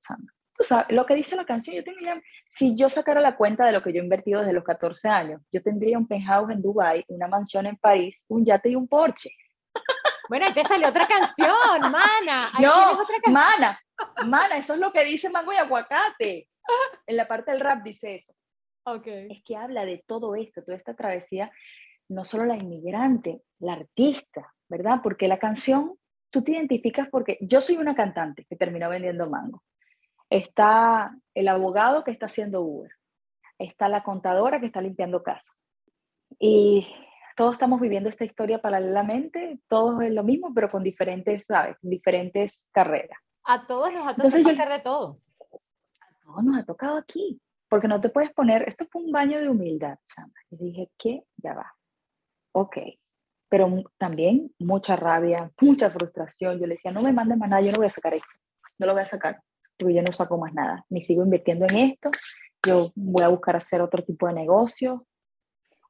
lo 0.88 1.06
que 1.06 1.14
dice 1.14 1.36
la 1.36 1.44
canción, 1.44 1.76
yo 1.76 1.84
tendría, 1.84 2.20
si 2.50 2.74
yo 2.74 2.90
sacara 2.90 3.20
la 3.20 3.36
cuenta 3.36 3.64
de 3.64 3.72
lo 3.72 3.82
que 3.82 3.92
yo 3.92 4.00
he 4.00 4.04
invertido 4.04 4.40
desde 4.40 4.52
los 4.52 4.64
14 4.64 5.08
años, 5.08 5.42
yo 5.52 5.62
tendría 5.62 5.98
un 5.98 6.06
penthouse 6.06 6.50
en 6.50 6.62
Dubai, 6.62 7.04
una 7.08 7.28
mansión 7.28 7.66
en 7.66 7.76
París, 7.76 8.24
un 8.28 8.44
yate 8.44 8.70
y 8.70 8.76
un 8.76 8.88
Porsche. 8.88 9.30
Bueno, 10.28 10.46
ahí 10.46 10.54
te 10.54 10.62
salió 10.62 10.88
otra 10.88 11.08
canción, 11.08 11.80
mana. 11.80 12.52
no, 12.60 12.92
otra 12.92 13.16
canción. 13.20 13.32
mana, 13.32 13.80
mana, 14.26 14.58
eso 14.58 14.74
es 14.74 14.80
lo 14.80 14.92
que 14.92 15.04
dice 15.04 15.28
Mango 15.28 15.52
y 15.52 15.56
Aguacate. 15.56 16.48
En 17.06 17.16
la 17.16 17.26
parte 17.26 17.50
del 17.50 17.60
rap 17.60 17.82
dice 17.82 18.16
eso. 18.16 18.32
Okay. 18.84 19.26
Es 19.30 19.42
que 19.44 19.56
habla 19.56 19.84
de 19.84 20.04
todo 20.06 20.36
esto, 20.36 20.62
toda 20.62 20.76
esta 20.76 20.94
travesía, 20.94 21.50
no 22.08 22.24
solo 22.24 22.44
la 22.44 22.56
inmigrante, 22.56 23.42
la 23.58 23.72
artista, 23.72 24.54
¿verdad? 24.68 25.00
Porque 25.02 25.26
la 25.26 25.38
canción, 25.38 25.96
tú 26.30 26.44
te 26.44 26.52
identificas 26.52 27.08
porque 27.10 27.36
yo 27.40 27.60
soy 27.60 27.76
una 27.76 27.96
cantante 27.96 28.46
que 28.48 28.54
terminó 28.54 28.88
vendiendo 28.88 29.28
mango 29.28 29.64
está 30.30 31.14
el 31.34 31.48
abogado 31.48 32.04
que 32.04 32.12
está 32.12 32.26
haciendo 32.26 32.62
Uber, 32.62 32.92
está 33.58 33.88
la 33.88 34.02
contadora 34.02 34.60
que 34.60 34.66
está 34.66 34.80
limpiando 34.80 35.22
casa. 35.22 35.52
Y 36.38 36.86
todos 37.36 37.54
estamos 37.54 37.80
viviendo 37.80 38.08
esta 38.08 38.24
historia 38.24 38.62
paralelamente, 38.62 39.60
todos 39.68 40.00
es 40.02 40.12
lo 40.12 40.22
mismo, 40.22 40.54
pero 40.54 40.70
con 40.70 40.82
diferentes, 40.82 41.46
¿sabes? 41.46 41.76
Diferentes 41.82 42.68
carreras. 42.72 43.18
A 43.44 43.66
todos 43.66 43.92
nos 43.92 44.06
ha 44.06 44.14
tocado 44.14 44.48
hacer 44.48 44.68
de 44.68 44.80
todo. 44.80 45.18
A 46.00 46.24
todos 46.24 46.44
nos 46.44 46.58
ha 46.58 46.64
tocado 46.64 46.96
aquí, 46.98 47.40
porque 47.68 47.88
no 47.88 48.00
te 48.00 48.08
puedes 48.08 48.32
poner, 48.32 48.68
esto 48.68 48.86
fue 48.90 49.02
un 49.02 49.10
baño 49.10 49.40
de 49.40 49.48
humildad, 49.48 49.98
chama. 50.14 50.32
Y 50.50 50.56
dije, 50.56 50.90
¿qué? 50.96 51.24
Ya 51.38 51.54
va. 51.54 51.74
Ok. 52.52 52.76
Pero 53.48 53.82
también 53.98 54.54
mucha 54.60 54.94
rabia, 54.94 55.50
mucha 55.60 55.90
frustración. 55.90 56.60
Yo 56.60 56.68
le 56.68 56.74
decía, 56.74 56.92
no 56.92 57.02
me 57.02 57.12
mandes 57.12 57.36
más 57.36 57.48
nada, 57.48 57.62
yo 57.62 57.72
no 57.72 57.78
voy 57.78 57.88
a 57.88 57.90
sacar 57.90 58.14
esto, 58.14 58.28
no 58.78 58.86
lo 58.86 58.92
voy 58.92 59.02
a 59.02 59.06
sacar 59.06 59.42
porque 59.80 59.94
yo 59.94 60.02
no 60.02 60.12
saco 60.12 60.38
más 60.38 60.52
nada, 60.54 60.84
ni 60.88 61.02
sigo 61.02 61.24
invirtiendo 61.24 61.66
en 61.68 61.76
esto, 61.90 62.10
yo 62.66 62.92
voy 62.94 63.24
a 63.24 63.28
buscar 63.28 63.56
hacer 63.56 63.80
otro 63.80 64.04
tipo 64.04 64.26
de 64.26 64.34
negocio, 64.34 65.06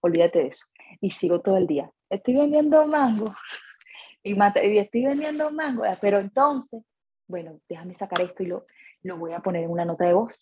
olvídate 0.01 0.39
de 0.39 0.47
eso. 0.49 0.67
y 1.01 1.11
sigo 1.11 1.41
todo 1.41 1.57
el 1.57 1.67
día. 1.67 1.91
Estoy 2.09 2.35
vendiendo 2.35 2.87
mango 2.87 3.35
y, 4.23 4.35
y 4.35 4.79
estoy 4.79 5.05
vendiendo 5.05 5.51
mango, 5.51 5.83
pero 6.01 6.19
entonces, 6.19 6.83
bueno, 7.29 7.61
déjame 7.69 7.95
sacar 7.95 8.21
esto 8.23 8.43
y 8.43 8.47
lo, 8.47 8.67
lo 9.03 9.19
voy 9.19 9.33
a 9.33 9.41
poner 9.41 9.65
en 9.65 9.71
una 9.71 9.85
nota 9.85 10.07
de 10.07 10.15
voz. 10.15 10.39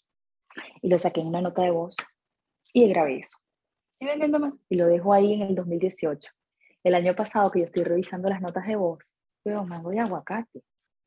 Y 0.82 0.88
lo 0.88 0.98
saqué 0.98 1.20
en 1.20 1.28
una 1.28 1.40
nota 1.40 1.62
de 1.62 1.70
voz 1.70 1.96
y 2.72 2.88
grabé 2.88 3.18
eso. 3.18 3.38
Estoy 3.92 4.08
vendiendo 4.08 4.38
mango 4.38 4.58
y 4.68 4.76
lo 4.76 4.86
dejo 4.86 5.12
ahí 5.12 5.34
en 5.34 5.42
el 5.42 5.54
2018. 5.54 6.30
El 6.84 6.94
año 6.94 7.14
pasado 7.14 7.50
que 7.50 7.60
yo 7.60 7.66
estoy 7.66 7.84
revisando 7.84 8.28
las 8.28 8.40
notas 8.40 8.66
de 8.66 8.76
voz, 8.76 9.00
veo 9.44 9.64
mango 9.64 9.92
y 9.92 9.98
aguacate. 9.98 10.62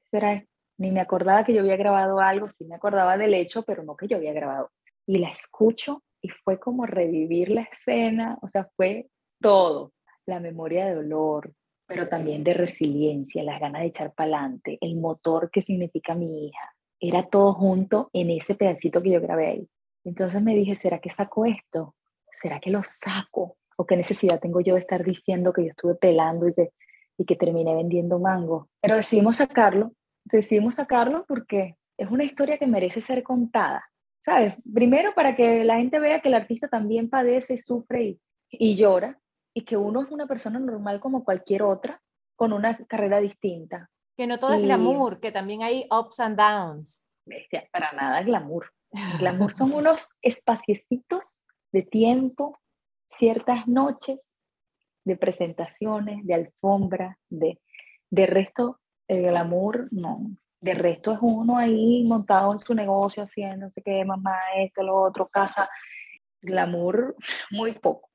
¿Será? 0.10 0.43
Ni 0.81 0.89
me 0.89 1.00
acordaba 1.00 1.43
que 1.43 1.53
yo 1.53 1.59
había 1.59 1.77
grabado 1.77 2.19
algo, 2.19 2.50
sí 2.50 2.65
me 2.65 2.73
acordaba 2.73 3.15
del 3.15 3.35
hecho, 3.35 3.61
pero 3.61 3.83
no 3.83 3.95
que 3.95 4.07
yo 4.07 4.17
había 4.17 4.33
grabado. 4.33 4.71
Y 5.05 5.19
la 5.19 5.29
escucho 5.29 6.01
y 6.23 6.29
fue 6.29 6.59
como 6.59 6.88
revivir 6.88 7.50
la 7.51 7.61
escena, 7.71 8.39
o 8.41 8.50
sea, 8.50 8.67
fue 8.75 9.07
todo, 9.39 9.93
la 10.25 10.39
memoria 10.39 10.88
de 10.88 10.95
dolor, 10.95 11.53
pero 11.85 12.09
también 12.09 12.43
de 12.43 12.55
resiliencia, 12.55 13.43
las 13.43 13.59
ganas 13.59 13.83
de 13.83 13.89
echar 13.89 14.11
para 14.13 14.39
adelante, 14.39 14.79
el 14.81 14.95
motor 14.95 15.51
que 15.51 15.61
significa 15.61 16.15
mi 16.15 16.47
hija, 16.47 16.73
era 17.00 17.27
todo 17.27 17.53
junto 17.53 18.09
en 18.11 18.31
ese 18.31 18.55
pedacito 18.55 19.03
que 19.03 19.11
yo 19.11 19.21
grabé 19.21 19.47
ahí. 19.50 19.69
Entonces 20.03 20.41
me 20.41 20.55
dije, 20.55 20.77
¿será 20.77 20.97
que 20.97 21.11
saco 21.11 21.45
esto? 21.45 21.93
¿Será 22.31 22.59
que 22.59 22.71
lo 22.71 22.81
saco? 22.83 23.55
¿O 23.77 23.85
qué 23.85 23.95
necesidad 23.95 24.39
tengo 24.39 24.61
yo 24.61 24.73
de 24.73 24.81
estar 24.81 25.03
diciendo 25.03 25.53
que 25.53 25.61
yo 25.61 25.69
estuve 25.69 25.93
pelando 25.93 26.47
y 26.47 26.55
que, 26.55 26.71
y 27.19 27.25
que 27.25 27.35
terminé 27.35 27.75
vendiendo 27.75 28.17
mango? 28.17 28.67
Pero 28.81 28.95
decidimos 28.95 29.38
sacarlo, 29.38 29.91
decidimos 30.25 30.75
sacarlo 30.75 31.25
porque 31.27 31.75
es 31.97 32.09
una 32.09 32.23
historia 32.23 32.57
que 32.57 32.67
merece 32.67 33.01
ser 33.01 33.23
contada. 33.23 33.83
¿Sabes? 34.23 34.53
Primero 34.71 35.15
para 35.15 35.35
que 35.35 35.63
la 35.63 35.77
gente 35.77 35.99
vea 35.99 36.21
que 36.21 36.27
el 36.27 36.35
artista 36.35 36.67
también 36.67 37.09
padece, 37.09 37.57
sufre 37.57 38.03
y, 38.03 38.21
y 38.51 38.75
llora, 38.75 39.19
y 39.53 39.63
que 39.63 39.77
uno 39.77 40.03
es 40.03 40.11
una 40.11 40.27
persona 40.27 40.59
normal 40.59 40.99
como 40.99 41.23
cualquier 41.23 41.63
otra, 41.63 42.01
con 42.35 42.53
una 42.53 42.75
carrera 42.85 43.19
distinta. 43.19 43.89
Que 44.17 44.27
no 44.27 44.39
todo 44.39 44.53
es 44.53 44.61
glamour, 44.61 45.19
que 45.19 45.31
también 45.31 45.63
hay 45.63 45.87
ups 45.89 46.19
and 46.19 46.37
downs. 46.37 47.07
Bestia, 47.25 47.67
para 47.71 47.91
nada 47.93 48.23
glamour. 48.23 48.71
glamour 49.19 49.53
son 49.53 49.73
unos 49.73 50.09
espaciecitos 50.21 51.43
de 51.71 51.83
tiempo, 51.83 52.59
ciertas 53.11 53.67
noches 53.67 54.37
de 55.05 55.17
presentaciones, 55.17 56.25
de 56.25 56.33
alfombra, 56.33 57.17
de, 57.29 57.59
de 58.09 58.25
resto, 58.25 58.80
el 59.12 59.24
glamour, 59.24 59.88
no. 59.91 60.32
De 60.60 60.74
resto 60.74 61.12
es 61.12 61.20
uno 61.22 61.58
ahí 61.58 62.03
montado 62.03 62.53
en 62.53 62.60
su 62.60 62.74
negocio, 62.74 63.24
haciendo 63.24 63.65
no 63.65 63.72
sé 63.72 63.82
qué, 63.82 64.06
mamá, 64.06 64.38
esto, 64.58 64.84
lo 64.84 64.96
otro, 65.01 65.27
casa. 65.27 65.70
Glamour, 66.41 67.15
muy 67.51 67.74
poco. 67.74 68.10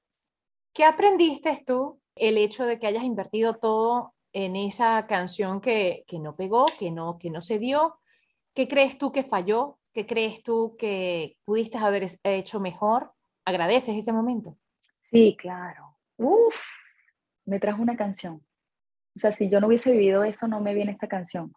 ¿Qué 0.72 0.84
aprendiste 0.84 1.56
tú 1.66 2.00
el 2.14 2.38
hecho 2.38 2.64
de 2.64 2.78
que 2.78 2.86
hayas 2.86 3.04
invertido 3.04 3.54
todo 3.54 4.14
en 4.32 4.56
esa 4.56 5.06
canción 5.06 5.60
que, 5.60 6.04
que 6.06 6.18
no 6.18 6.36
pegó, 6.36 6.66
que 6.78 6.90
no, 6.90 7.18
que 7.18 7.30
no 7.30 7.40
se 7.40 7.58
dio? 7.58 7.98
¿Qué 8.54 8.68
crees 8.68 8.98
tú 8.98 9.12
que 9.12 9.22
falló? 9.22 9.78
¿Qué 9.92 10.06
crees 10.06 10.42
tú 10.42 10.76
que 10.78 11.36
pudiste 11.44 11.78
haber 11.78 12.06
hecho 12.22 12.60
mejor? 12.60 13.12
¿Agradeces 13.44 13.96
ese 13.96 14.12
momento? 14.12 14.56
Sí, 15.10 15.36
claro. 15.38 15.96
Uf, 16.18 16.54
me 17.44 17.58
trajo 17.58 17.80
una 17.80 17.96
canción. 17.96 18.42
O 19.16 19.18
sea, 19.18 19.32
si 19.32 19.48
yo 19.48 19.60
no 19.60 19.68
hubiese 19.68 19.92
vivido 19.92 20.24
eso, 20.24 20.46
no 20.46 20.60
me 20.60 20.74
viene 20.74 20.92
esta 20.92 21.08
canción. 21.08 21.52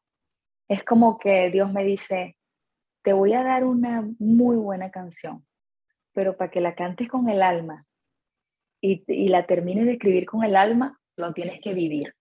Es 0.70 0.84
como 0.86 1.18
que 1.18 1.50
Dios 1.52 1.72
me 1.72 1.84
dice, 1.84 2.38
te 3.04 3.12
voy 3.12 3.34
a 3.34 3.44
dar 3.44 3.66
una 3.66 4.08
muy 4.18 4.56
buena 4.56 4.92
canción, 4.92 5.46
pero 6.14 6.38
para 6.38 6.50
que 6.50 6.62
la 6.62 6.76
cantes 6.76 7.10
con 7.10 7.28
el 7.28 7.42
alma 7.42 7.86
y, 8.82 9.04
la 9.28 9.46
termines 9.46 9.86
de 9.86 9.94
escribir 9.94 10.26
con 10.26 10.44
el 10.44 10.56
alma, 10.56 10.98
lo 11.18 11.34
tienes 11.34 11.60
que 11.62 11.74
vivir. 11.74 12.14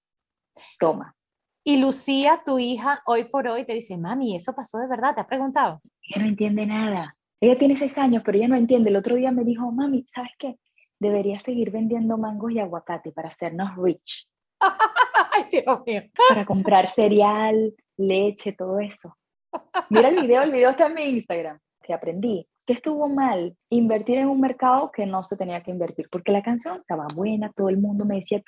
Toma. 0.81 1.15
Y 1.63 1.81
Lucía, 1.81 2.43
tu 2.45 2.59
hija, 2.59 3.03
hoy 3.07 3.25
por 3.25 3.47
hoy 3.47 3.65
te 3.65 3.75
dice, 3.75 3.97
mami, 3.97 4.35
¿eso 4.35 4.55
pasó 4.55 4.79
de 4.79 4.89
verdad? 4.89 5.15
¿Te 5.15 5.21
ha 5.21 5.27
preguntado? 5.27 5.81
Ella 6.03 6.23
no 6.23 6.29
entiende 6.29 6.67
nada. 6.67 7.17
Ella 7.41 7.57
tiene 7.59 7.79
seis 7.79 7.97
años, 7.99 8.23
pero 8.25 8.39
ella 8.39 8.49
no 8.49 8.57
entiende. 8.57 8.91
El 8.91 8.97
otro 8.97 9.15
día 9.15 9.31
me 9.31 9.45
dijo, 9.45 9.71
mami, 9.71 10.05
¿sabes 10.13 10.33
qué? 10.39 10.59
Debería 10.99 11.39
seguir 11.39 11.71
vendiendo 11.71 12.19
mangos 12.19 12.51
y 12.51 12.59
aguacate 12.59 13.13
para 13.13 13.29
hacernos 13.29 13.77
rich. 13.77 14.29
Ay, 15.39 15.63
Dios 15.63 15.81
mío. 15.87 16.03
Para 16.29 16.45
comprar 16.45 16.91
cereal, 16.91 17.75
leche, 17.97 18.53
todo 18.53 18.81
eso. 18.81 19.17
Mira 19.91 20.09
el 20.09 20.23
video, 20.23 20.43
el 20.43 20.53
video 20.53 20.71
está 20.71 20.87
en 20.87 20.95
mi 20.95 21.05
Instagram, 21.05 21.59
que 21.83 21.93
aprendí 21.95 22.47
que 22.69 22.75
estuvo 22.75 23.09
mal 23.09 23.57
invertir 23.71 24.19
en 24.19 24.29
un 24.29 24.43
mercado 24.43 24.93
que 24.93 25.07
no 25.07 25.25
se 25.25 25.39
tenía 25.39 25.63
que 25.63 25.71
invertir, 25.71 26.07
porque 26.13 26.33
la 26.33 26.43
canción 26.43 26.77
estaba 26.77 27.07
buena, 27.15 27.51
todo 27.57 27.71
el 27.71 27.79
mundo 27.79 28.05
me 28.05 28.17
decía, 28.17 28.43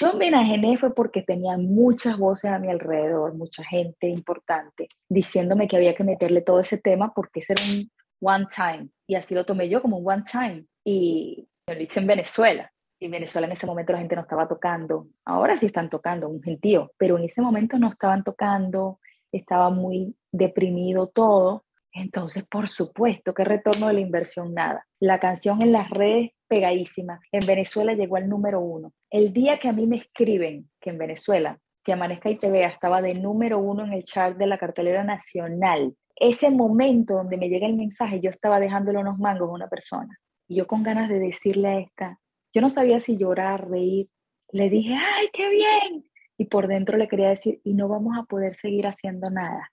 yo 0.00 0.14
me 0.14 0.26
enajené 0.26 0.78
fue 0.78 0.92
porque 0.92 1.22
tenía 1.22 1.56
muchas 1.56 2.18
voces 2.18 2.50
a 2.50 2.58
mi 2.58 2.68
alrededor, 2.68 3.36
mucha 3.36 3.62
gente 3.62 4.08
importante, 4.08 4.88
diciéndome 5.08 5.68
que 5.68 5.76
había 5.76 5.94
que 5.94 6.02
meterle 6.02 6.40
todo 6.40 6.58
ese 6.58 6.76
tema 6.76 7.12
porque 7.14 7.38
ese 7.38 7.52
era 7.52 7.62
un 7.62 7.88
one 8.20 8.46
time, 8.52 8.88
y 9.06 9.14
así 9.14 9.32
lo 9.32 9.46
tomé 9.46 9.68
yo 9.68 9.80
como 9.80 9.98
un 9.98 10.10
one 10.10 10.24
time, 10.24 10.64
y 10.84 11.46
lo 11.68 11.80
hice 11.80 12.00
en 12.00 12.08
Venezuela, 12.08 12.71
en 13.04 13.10
Venezuela 13.10 13.46
en 13.46 13.52
ese 13.52 13.66
momento 13.66 13.92
la 13.92 13.98
gente 13.98 14.16
no 14.16 14.22
estaba 14.22 14.48
tocando, 14.48 15.06
ahora 15.24 15.58
sí 15.58 15.66
están 15.66 15.90
tocando, 15.90 16.28
un 16.28 16.42
gentío, 16.42 16.92
pero 16.96 17.18
en 17.18 17.24
ese 17.24 17.40
momento 17.40 17.78
no 17.78 17.88
estaban 17.88 18.22
tocando, 18.24 18.98
estaba 19.32 19.70
muy 19.70 20.14
deprimido 20.30 21.08
todo, 21.08 21.64
entonces, 21.92 22.44
por 22.44 22.68
supuesto, 22.68 23.34
¿qué 23.34 23.44
retorno 23.44 23.88
de 23.88 23.94
la 23.94 24.00
inversión? 24.00 24.54
Nada. 24.54 24.86
La 24.98 25.20
canción 25.20 25.60
en 25.60 25.72
las 25.72 25.90
redes 25.90 26.30
pegadísima. 26.48 27.20
En 27.30 27.46
Venezuela 27.46 27.92
llegó 27.92 28.16
al 28.16 28.28
número 28.28 28.60
uno. 28.60 28.92
El 29.10 29.32
día 29.32 29.58
que 29.58 29.68
a 29.68 29.72
mí 29.72 29.86
me 29.86 29.96
escriben 29.96 30.70
que 30.80 30.90
en 30.90 30.98
Venezuela, 30.98 31.58
que 31.84 31.92
Amanezca 31.92 32.30
y 32.30 32.38
TV 32.38 32.64
estaba 32.64 33.02
de 33.02 33.14
número 33.14 33.58
uno 33.58 33.84
en 33.84 33.92
el 33.92 34.04
chart 34.04 34.38
de 34.38 34.46
la 34.46 34.58
cartelera 34.58 35.04
nacional, 35.04 35.94
ese 36.16 36.50
momento 36.50 37.14
donde 37.14 37.36
me 37.36 37.48
llega 37.48 37.66
el 37.66 37.76
mensaje, 37.76 38.20
yo 38.20 38.30
estaba 38.30 38.60
dejándole 38.60 38.98
unos 38.98 39.18
mangos 39.18 39.50
a 39.50 39.54
una 39.54 39.68
persona. 39.68 40.18
Y 40.48 40.56
yo 40.56 40.66
con 40.66 40.82
ganas 40.82 41.08
de 41.08 41.18
decirle 41.18 41.68
a 41.68 41.78
esta, 41.78 42.18
yo 42.54 42.60
no 42.60 42.70
sabía 42.70 43.00
si 43.00 43.16
llorar, 43.16 43.68
reír. 43.68 44.08
Le 44.50 44.68
dije, 44.70 44.94
¡ay, 44.94 45.28
qué 45.32 45.48
bien! 45.48 46.04
Y 46.38 46.46
por 46.46 46.68
dentro 46.68 46.98
le 46.98 47.08
quería 47.08 47.30
decir, 47.30 47.60
y 47.64 47.74
no 47.74 47.88
vamos 47.88 48.16
a 48.18 48.24
poder 48.24 48.54
seguir 48.54 48.86
haciendo 48.86 49.30
nada, 49.30 49.70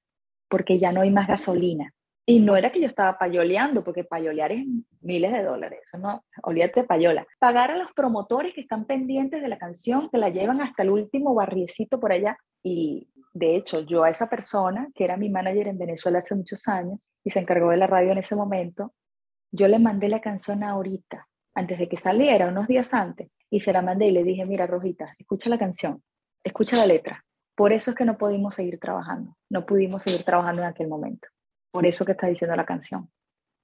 porque 0.48 0.80
ya 0.80 0.92
no 0.92 1.02
hay 1.02 1.12
más 1.12 1.28
gasolina 1.28 1.94
y 2.30 2.40
no 2.40 2.56
era 2.56 2.72
que 2.72 2.80
yo 2.80 2.86
estaba 2.86 3.18
payoleando, 3.18 3.84
porque 3.84 4.04
payolear 4.04 4.52
es 4.52 4.64
miles 5.02 5.32
de 5.32 5.42
dólares, 5.42 5.80
eso 5.84 5.98
no, 5.98 6.24
olvídate 6.44 6.82
de 6.82 6.86
payola. 6.86 7.26
Pagar 7.40 7.72
a 7.72 7.78
los 7.78 7.92
promotores 7.94 8.54
que 8.54 8.62
están 8.62 8.86
pendientes 8.86 9.42
de 9.42 9.48
la 9.48 9.58
canción, 9.58 10.12
que 10.12 10.20
la 10.20 10.30
llevan 10.30 10.62
hasta 10.62 10.84
el 10.84 10.92
último 10.92 11.34
barriecito 11.34 12.00
por 12.00 12.12
allá. 12.12 12.38
Y 12.62 13.10
de 13.34 13.56
hecho, 13.56 13.80
yo 13.80 14.04
a 14.04 14.12
esa 14.12 14.30
persona, 14.30 14.90
que 14.94 15.06
era 15.06 15.18
mi 15.18 15.28
manager 15.30 15.70
en 15.70 15.80
Venezuela 15.80 16.20
hace 16.20 16.36
muchos 16.36 16.68
años 16.68 17.00
y 17.24 17.32
se 17.32 17.40
encargó 17.40 17.72
de 17.72 17.78
la 17.78 17.88
radio 17.88 18.12
en 18.12 18.20
ese 18.20 18.36
momento, 18.36 18.94
yo 19.52 19.68
le 19.68 19.80
mandé 19.80 20.08
la 20.08 20.22
canción 20.22 20.64
ahorita, 20.64 21.28
antes 21.56 21.80
de 21.80 21.90
que 21.90 21.98
saliera, 21.98 22.48
unos 22.48 22.68
días 22.68 22.94
antes, 22.94 23.30
y 23.50 23.62
se 23.62 23.74
la 23.74 23.82
mandé 23.82 24.08
y 24.08 24.12
le 24.12 24.24
dije, 24.24 24.46
mira, 24.46 24.68
Rojita, 24.68 25.16
escucha 25.18 25.50
la 25.50 25.58
canción, 25.58 26.04
escucha 26.44 26.78
la 26.78 26.86
letra. 26.86 27.26
Por 27.56 27.74
eso 27.74 27.92
es 27.92 27.98
que 27.98 28.06
no 28.06 28.18
pudimos 28.18 28.56
seguir 28.56 28.80
trabajando, 28.80 29.36
no 29.50 29.66
pudimos 29.66 30.04
seguir 30.04 30.24
trabajando 30.24 30.62
en 30.62 30.70
aquel 30.70 30.88
momento 30.88 31.28
por 31.72 31.86
eso 31.86 32.06
que 32.06 32.14
está 32.14 32.28
diciendo 32.28 32.56
la 32.56 32.66
canción. 32.66 33.10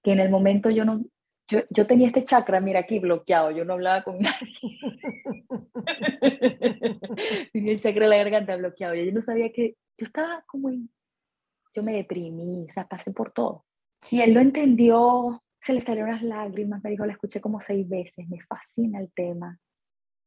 Que 0.04 0.12
en 0.12 0.20
el 0.20 0.30
momento 0.30 0.70
yo 0.70 0.86
no, 0.86 1.04
yo, 1.50 1.60
yo 1.70 1.88
tenía 1.88 2.08
este 2.08 2.24
chakra, 2.24 2.60
mira 2.60 2.82
aquí 2.82 3.00
bloqueado, 3.00 3.52
yo 3.52 3.66
no 3.66 3.74
hablaba 3.74 4.04
con 4.04 4.20
nadie. 4.22 4.80
tenía 7.52 7.74
el 7.74 7.80
chakra 7.80 8.04
de 8.04 8.10
la 8.10 8.18
garganta 8.18 8.56
bloqueado 8.56 8.96
yo 8.96 9.12
no 9.12 9.22
sabía 9.22 9.52
que, 9.52 9.76
yo 9.98 10.06
estaba 10.06 10.44
como, 10.48 10.72
yo 11.74 11.84
me 11.84 11.94
deprimí, 11.94 12.68
o 12.70 12.74
sea, 12.74 12.88
pasé 12.88 13.12
por 13.12 13.32
todo. 13.32 13.66
Y 14.12 14.22
él 14.22 14.34
lo 14.34 14.42
entendió, 14.42 15.42
se 15.66 15.74
le 15.74 15.84
salieron 15.84 16.12
las 16.12 16.22
lágrimas, 16.22 16.84
me 16.84 16.92
dijo, 16.92 17.06
la 17.06 17.14
escuché 17.14 17.42
como 17.42 17.60
seis 17.60 17.90
veces, 17.90 18.28
me 18.30 18.40
fascina 18.42 19.00
el 19.00 19.12
tema. 19.14 19.58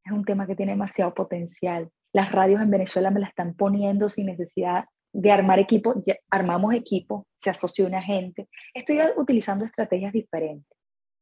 Es 0.05 0.11
un 0.11 0.25
tema 0.25 0.47
que 0.49 0.57
tiene 0.57 0.73
demasiado 0.73 1.15
potencial. 1.15 1.89
Las 2.13 2.33
radios 2.33 2.61
en 2.61 2.71
Venezuela 2.71 3.11
me 3.11 3.21
la 3.21 3.29
están 3.29 3.55
poniendo 3.55 4.11
sin 4.11 4.27
necesidad 4.27 4.87
de 5.13 5.31
armar 5.31 5.61
equipo, 5.61 5.95
armamos 6.29 6.75
equipo, 6.75 7.27
se 7.41 7.51
asoció 7.51 7.87
una 7.87 8.03
gente. 8.03 8.49
Estoy 8.75 8.99
utilizando 9.17 9.65
estrategias 9.65 10.13
diferentes. 10.13 10.77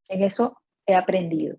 En 0.08 0.22
eso 0.22 0.56
he 0.86 0.94
aprendido. 0.94 1.58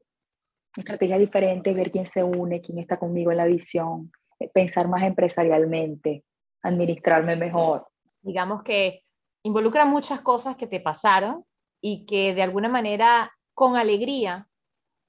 Estrategias 0.76 1.20
diferentes, 1.20 1.76
ver 1.76 1.92
quién 1.92 2.08
se 2.08 2.24
une, 2.24 2.62
quién 2.62 2.80
está 2.80 2.98
conmigo 2.98 3.32
en 3.32 3.38
la 3.38 3.46
visión, 3.46 4.12
eh, 4.40 4.50
pensar 4.52 4.88
más 4.88 5.04
empresarialmente, 5.04 6.24
administrarme 6.64 7.36
mejor. 7.36 7.88
Digamos 8.22 8.64
que 8.64 9.04
involucra 9.44 9.86
muchas 9.86 10.22
cosas 10.22 10.56
que 10.56 10.66
te 10.66 10.80
pasaron 10.80 11.46
y 11.81 12.05
que 12.05 12.34
de 12.34 12.43
alguna 12.43 12.69
manera 12.69 13.31
con 13.53 13.75
alegría 13.75 14.48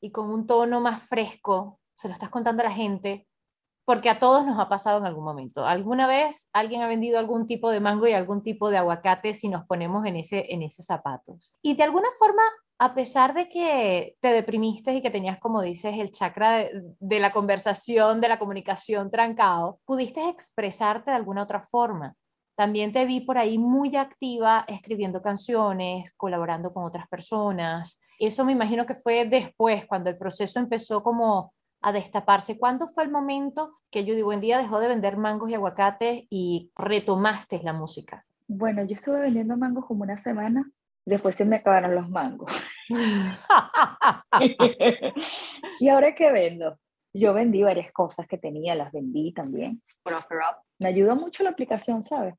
y 0.00 0.10
con 0.10 0.30
un 0.30 0.46
tono 0.46 0.80
más 0.80 1.02
fresco 1.02 1.80
se 1.94 2.08
lo 2.08 2.14
estás 2.14 2.30
contando 2.30 2.62
a 2.62 2.66
la 2.66 2.72
gente 2.72 3.26
porque 3.84 4.10
a 4.10 4.18
todos 4.18 4.44
nos 4.44 4.58
ha 4.58 4.68
pasado 4.68 4.98
en 4.98 5.06
algún 5.06 5.24
momento. 5.24 5.64
Alguna 5.64 6.06
vez 6.06 6.50
alguien 6.52 6.82
ha 6.82 6.88
vendido 6.88 7.18
algún 7.18 7.46
tipo 7.46 7.70
de 7.70 7.80
mango 7.80 8.06
y 8.06 8.12
algún 8.12 8.42
tipo 8.42 8.68
de 8.68 8.76
aguacate 8.76 9.32
si 9.32 9.48
nos 9.48 9.64
ponemos 9.66 10.04
en 10.04 10.16
ese 10.16 10.52
en 10.52 10.62
esos 10.62 10.84
zapatos. 10.84 11.54
Y 11.62 11.74
de 11.74 11.84
alguna 11.84 12.08
forma 12.18 12.42
a 12.78 12.94
pesar 12.94 13.34
de 13.34 13.48
que 13.48 14.16
te 14.20 14.28
deprimiste 14.28 14.94
y 14.94 15.02
que 15.02 15.10
tenías, 15.10 15.40
como 15.40 15.62
dices, 15.62 15.94
el 15.98 16.12
chakra 16.12 16.68
de, 17.00 17.20
la 17.20 17.32
conversación, 17.32 18.20
de 18.20 18.28
la 18.28 18.38
comunicación 18.38 19.10
trancado, 19.10 19.80
pudiste 19.84 20.28
expresarte 20.28 21.10
de 21.10 21.16
alguna 21.16 21.42
otra 21.42 21.60
forma. 21.60 22.14
También 22.58 22.92
te 22.92 23.04
vi 23.04 23.20
por 23.20 23.38
ahí 23.38 23.56
muy 23.56 23.94
activa 23.94 24.64
escribiendo 24.66 25.22
canciones, 25.22 26.12
colaborando 26.16 26.72
con 26.72 26.84
otras 26.84 27.06
personas. 27.06 28.00
Eso 28.18 28.44
me 28.44 28.50
imagino 28.50 28.84
que 28.84 28.96
fue 28.96 29.26
después, 29.26 29.86
cuando 29.86 30.10
el 30.10 30.18
proceso 30.18 30.58
empezó 30.58 31.04
como 31.04 31.52
a 31.80 31.92
destaparse. 31.92 32.58
¿Cuándo 32.58 32.88
fue 32.88 33.04
el 33.04 33.12
momento 33.12 33.78
que 33.92 34.02
Judy 34.02 34.22
Buendía 34.22 34.58
dejó 34.58 34.80
de 34.80 34.88
vender 34.88 35.16
mangos 35.16 35.50
y 35.50 35.54
aguacates 35.54 36.24
y 36.30 36.72
retomaste 36.74 37.60
la 37.62 37.72
música? 37.72 38.26
Bueno, 38.48 38.84
yo 38.84 38.96
estuve 38.96 39.20
vendiendo 39.20 39.56
mangos 39.56 39.86
como 39.86 40.02
una 40.02 40.18
semana 40.18 40.68
después 41.04 41.36
se 41.36 41.44
me 41.44 41.54
acabaron 41.56 41.94
los 41.94 42.10
mangos. 42.10 42.50
¿Y 45.80 45.88
ahora 45.88 46.12
qué 46.16 46.32
vendo? 46.32 46.76
Yo 47.14 47.34
vendí 47.34 47.62
varias 47.62 47.92
cosas 47.92 48.26
que 48.26 48.36
tenía, 48.36 48.74
las 48.74 48.90
vendí 48.92 49.32
también. 49.32 49.80
Me 50.78 50.88
ayudó 50.88 51.14
mucho 51.16 51.44
la 51.44 51.50
aplicación, 51.50 52.02
¿sabes? 52.02 52.34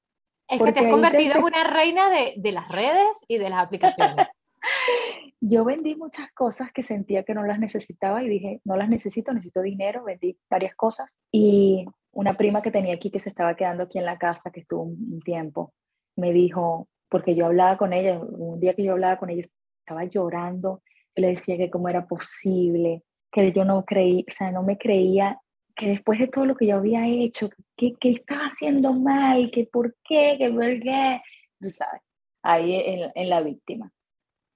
Es 0.50 0.62
que 0.62 0.72
te 0.72 0.80
has 0.80 0.92
convertido 0.92 1.36
en 1.36 1.44
una 1.44 1.64
reina 1.64 2.10
de, 2.10 2.34
de 2.38 2.52
las 2.52 2.68
redes 2.70 3.26
y 3.28 3.38
de 3.38 3.50
las 3.50 3.64
aplicaciones. 3.64 4.28
Yo 5.42 5.64
vendí 5.64 5.96
muchas 5.96 6.32
cosas 6.34 6.72
que 6.74 6.84
sentía 6.84 7.24
que 7.24 7.34
no 7.34 7.44
las 7.46 7.60
necesitaba 7.60 8.24
y 8.24 8.30
dije, 8.30 8.62
no 8.66 8.76
las 8.76 8.90
necesito, 8.90 9.32
necesito 9.32 9.62
dinero, 9.62 10.04
vendí 10.04 10.38
varias 10.50 10.76
cosas. 10.76 11.10
Y 11.32 11.86
una 12.12 12.36
prima 12.36 12.62
que 12.62 12.72
tenía 12.72 12.96
aquí, 12.96 13.12
que 13.12 13.20
se 13.22 13.30
estaba 13.30 13.56
quedando 13.56 13.84
aquí 13.84 14.00
en 14.00 14.06
la 14.06 14.18
casa, 14.18 14.52
que 14.52 14.62
estuvo 14.62 14.84
un 14.84 15.22
tiempo, 15.22 15.74
me 16.16 16.34
dijo, 16.34 16.88
porque 17.10 17.36
yo 17.36 17.46
hablaba 17.46 17.78
con 17.78 17.94
ella, 17.94 18.20
un 18.20 18.60
día 18.60 18.74
que 18.74 18.84
yo 18.84 18.94
hablaba 18.94 19.18
con 19.18 19.30
ella, 19.30 19.48
estaba 19.80 20.04
llorando, 20.06 20.82
le 21.16 21.30
decía 21.30 21.58
que 21.58 21.70
cómo 21.70 21.90
era 21.90 22.06
posible, 22.06 23.04
que 23.32 23.52
yo 23.52 23.66
no 23.66 23.86
creí, 23.86 24.26
o 24.28 24.32
sea, 24.32 24.52
no 24.52 24.64
me 24.64 24.78
creía 24.78 25.40
que 25.80 25.88
después 25.88 26.20
de 26.20 26.28
todo 26.28 26.46
lo 26.46 26.58
que 26.58 26.68
yo 26.68 26.76
había 26.76 27.08
hecho, 27.08 27.50
que, 27.78 27.94
que 27.96 28.12
estaba 28.12 28.48
haciendo 28.48 28.92
mal, 28.92 29.50
que 29.50 29.66
por 29.66 29.96
qué, 30.04 30.36
que 30.38 30.50
por 30.50 30.78
qué, 30.82 31.22
tú 31.58 31.70
sabes, 31.70 32.02
ahí 32.44 32.76
en, 32.76 33.12
en 33.16 33.30
la 33.30 33.40
víctima. 33.42 33.90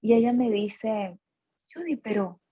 Y 0.02 0.12
ella 0.12 0.34
me 0.34 0.50
dice, 0.50 1.16
Judy, 1.72 1.96
pero, 1.96 2.42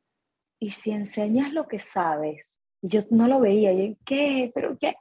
¿y 0.58 0.70
si 0.70 0.90
enseñas 0.90 1.52
lo 1.52 1.68
que 1.68 1.80
sabes? 1.80 2.46
Y 2.80 2.88
yo 2.88 3.02
no 3.10 3.28
lo 3.28 3.40
veía, 3.40 3.74
y 3.74 3.90
yo, 3.90 3.94
¿qué? 4.06 4.50
¿Pero 4.54 4.78
qué? 4.78 4.94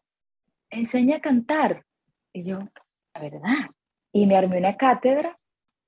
Enseña 0.69 1.17
a 1.17 1.21
cantar. 1.21 1.85
Y 2.33 2.43
yo, 2.43 2.59
la 3.15 3.21
verdad, 3.21 3.69
y 4.11 4.25
me 4.25 4.35
armé 4.35 4.57
una 4.57 4.75
cátedra 4.75 5.39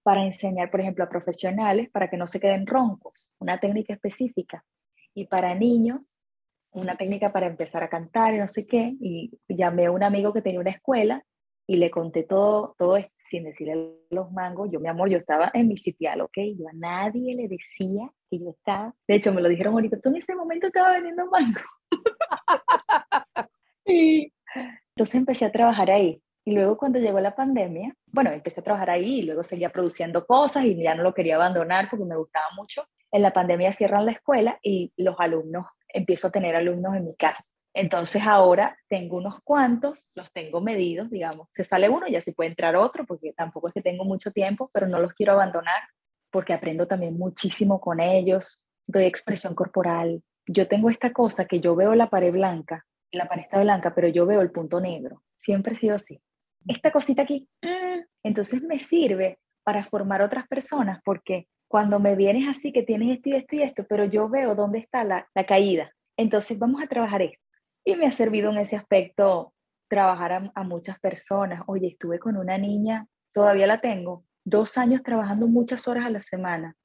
para 0.04 0.26
enseñar, 0.26 0.72
por 0.72 0.80
ejemplo, 0.80 1.04
a 1.04 1.10
profesionales 1.10 1.90
para 1.90 2.10
que 2.10 2.16
no 2.16 2.30
se 2.30 2.40
queden 2.40 2.66
roncos, 2.66 3.30
una 3.40 3.60
técnica 3.60 3.94
específica. 3.94 4.64
Y 5.14 5.26
para 5.26 5.54
niños, 5.54 6.13
una 6.74 6.98
técnica 6.98 7.32
para 7.32 7.48
empezar 7.48 7.84
a 7.84 7.90
cantar 7.90 8.34
y 8.34 8.38
no 8.38 8.50
sé 8.50 8.66
qué. 8.66 8.96
Y 9.00 9.32
llamé 9.48 9.86
a 9.86 9.92
un 9.92 10.04
amigo 10.04 10.34
que 10.34 10.42
tenía 10.42 10.60
una 10.60 10.72
escuela 10.72 11.24
y 11.68 11.78
le 11.78 11.90
conté 11.90 12.24
todo, 12.24 12.76
todo 12.78 12.98
esto, 12.98 13.14
sin 13.30 13.46
decirle 13.46 13.94
los 14.10 14.32
mangos. 14.32 14.70
Yo, 14.72 14.80
mi 14.80 14.90
amor, 14.90 15.10
yo 15.10 15.18
estaba 15.18 15.50
en 15.54 15.68
mi 15.68 15.78
sitial, 15.78 16.22
¿ok? 16.22 16.38
Yo 16.58 16.68
a 16.68 16.74
nadie 16.74 17.36
le 17.36 17.48
decía 17.48 18.10
que 18.30 18.40
yo 18.40 18.50
estaba. 18.50 18.94
De 19.08 19.16
hecho, 19.16 19.34
me 19.34 19.42
lo 19.42 19.50
dijeron 19.50 19.74
ahorita, 19.74 20.00
tú 20.00 20.10
en 20.10 20.18
ese 20.18 20.36
momento 20.36 20.68
estabas 20.68 20.96
vendiendo 20.96 21.26
mango. 21.28 21.62
y 23.86 24.32
entonces 24.96 25.16
empecé 25.16 25.46
a 25.46 25.52
trabajar 25.52 25.90
ahí. 25.90 26.22
Y 26.46 26.54
luego 26.54 26.78
cuando 26.78 27.00
llegó 27.00 27.22
la 27.22 27.36
pandemia, 27.36 27.96
bueno, 28.08 28.32
empecé 28.32 28.60
a 28.60 28.64
trabajar 28.64 28.90
ahí 28.90 29.20
y 29.20 29.24
luego 29.24 29.44
seguía 29.44 29.70
produciendo 29.70 30.26
cosas 30.26 30.66
y 30.66 30.76
ya 30.76 30.94
no 30.94 31.04
lo 31.04 31.14
quería 31.14 31.36
abandonar 31.36 31.90
porque 31.90 32.06
me 32.06 32.18
gustaba 32.18 32.48
mucho. 32.58 32.84
En 33.12 33.22
la 33.22 33.32
pandemia 33.32 33.72
cierran 33.72 34.06
la 34.06 34.12
escuela 34.12 34.60
y 34.62 34.92
los 34.98 35.16
alumnos, 35.20 35.66
empiezo 35.94 36.28
a 36.28 36.32
tener 36.32 36.56
alumnos 36.56 36.96
en 36.96 37.06
mi 37.06 37.16
casa. 37.16 37.46
Entonces 37.76 38.22
ahora 38.26 38.78
tengo 38.88 39.18
unos 39.18 39.40
cuantos, 39.44 40.08
los 40.14 40.32
tengo 40.32 40.62
medidos, 40.62 41.10
digamos. 41.10 41.48
Se 41.54 41.64
sale 41.64 41.90
uno, 41.90 42.08
ya 42.08 42.22
se 42.22 42.34
puede 42.34 42.50
entrar 42.50 42.76
otro, 42.76 43.06
porque 43.06 43.34
tampoco 43.34 43.70
es 43.70 43.74
que 43.74 43.82
tengo 43.82 44.04
mucho 44.06 44.32
tiempo, 44.32 44.70
pero 44.74 44.88
no 44.88 45.00
los 45.00 45.14
quiero 45.14 45.34
abandonar 45.34 45.82
porque 46.32 46.54
aprendo 46.54 46.88
también 46.88 47.18
muchísimo 47.18 47.80
con 47.80 48.00
ellos. 48.00 48.64
Doy 48.86 49.06
expresión 49.06 49.56
corporal. 49.56 50.22
Yo 50.46 50.68
tengo 50.68 50.90
esta 50.90 51.14
cosa 51.14 51.46
que 51.46 51.60
yo 51.60 51.76
veo 51.76 51.96
la 51.96 52.10
pared 52.10 52.32
blanca, 52.32 52.86
la 53.12 53.28
pared 53.28 53.44
está 53.44 53.62
blanca, 53.62 53.96
pero 53.96 54.08
yo 54.08 54.26
veo 54.26 54.42
el 54.42 54.52
punto 54.52 54.82
negro. 54.82 55.24
Siempre 55.40 55.76
he 55.76 55.78
sido 55.78 55.96
así 55.96 56.22
esta 56.68 56.92
cosita 56.92 57.24
aquí, 57.24 57.48
mm, 57.62 58.02
entonces 58.24 58.62
me 58.62 58.80
sirve 58.80 59.40
para 59.64 59.86
formar 59.86 60.22
otras 60.22 60.48
personas, 60.48 61.02
porque 61.04 61.48
cuando 61.74 61.98
me 61.98 62.16
vienes 62.16 62.48
así 62.48 62.72
que 62.72 62.84
tienes 62.84 63.18
esto 63.18 63.30
y 63.30 63.34
esto 63.34 63.56
y 63.56 63.64
esto, 63.64 63.84
pero 63.90 64.06
yo 64.06 64.30
veo 64.30 64.54
dónde 64.54 64.78
está 64.78 65.04
la, 65.04 65.28
caída, 65.48 65.92
entonces 66.16 66.60
vamos 66.60 66.84
a 66.84 66.86
trabajar 66.86 67.24
esto. 67.24 67.44
Y 67.84 67.96
me 67.96 68.06
ha 68.06 68.12
servido 68.12 68.52
en 68.52 68.60
ese 68.60 68.76
aspecto 68.76 69.56
trabajar 69.90 70.52
a, 70.54 70.64
muchas 70.64 71.00
personas. 71.00 71.64
Oye, 71.66 71.88
estuve 71.88 72.20
con 72.20 72.38
una 72.38 72.60
niña, 72.60 73.08
todavía 73.34 73.66
la 73.66 73.82
tengo, 73.82 74.24
dos 74.46 74.78
años 74.78 75.02
trabajando 75.02 75.48
muchas 75.48 75.88
horas 75.88 76.06
a 76.06 76.12
la 76.12 76.22
semana 76.22 76.76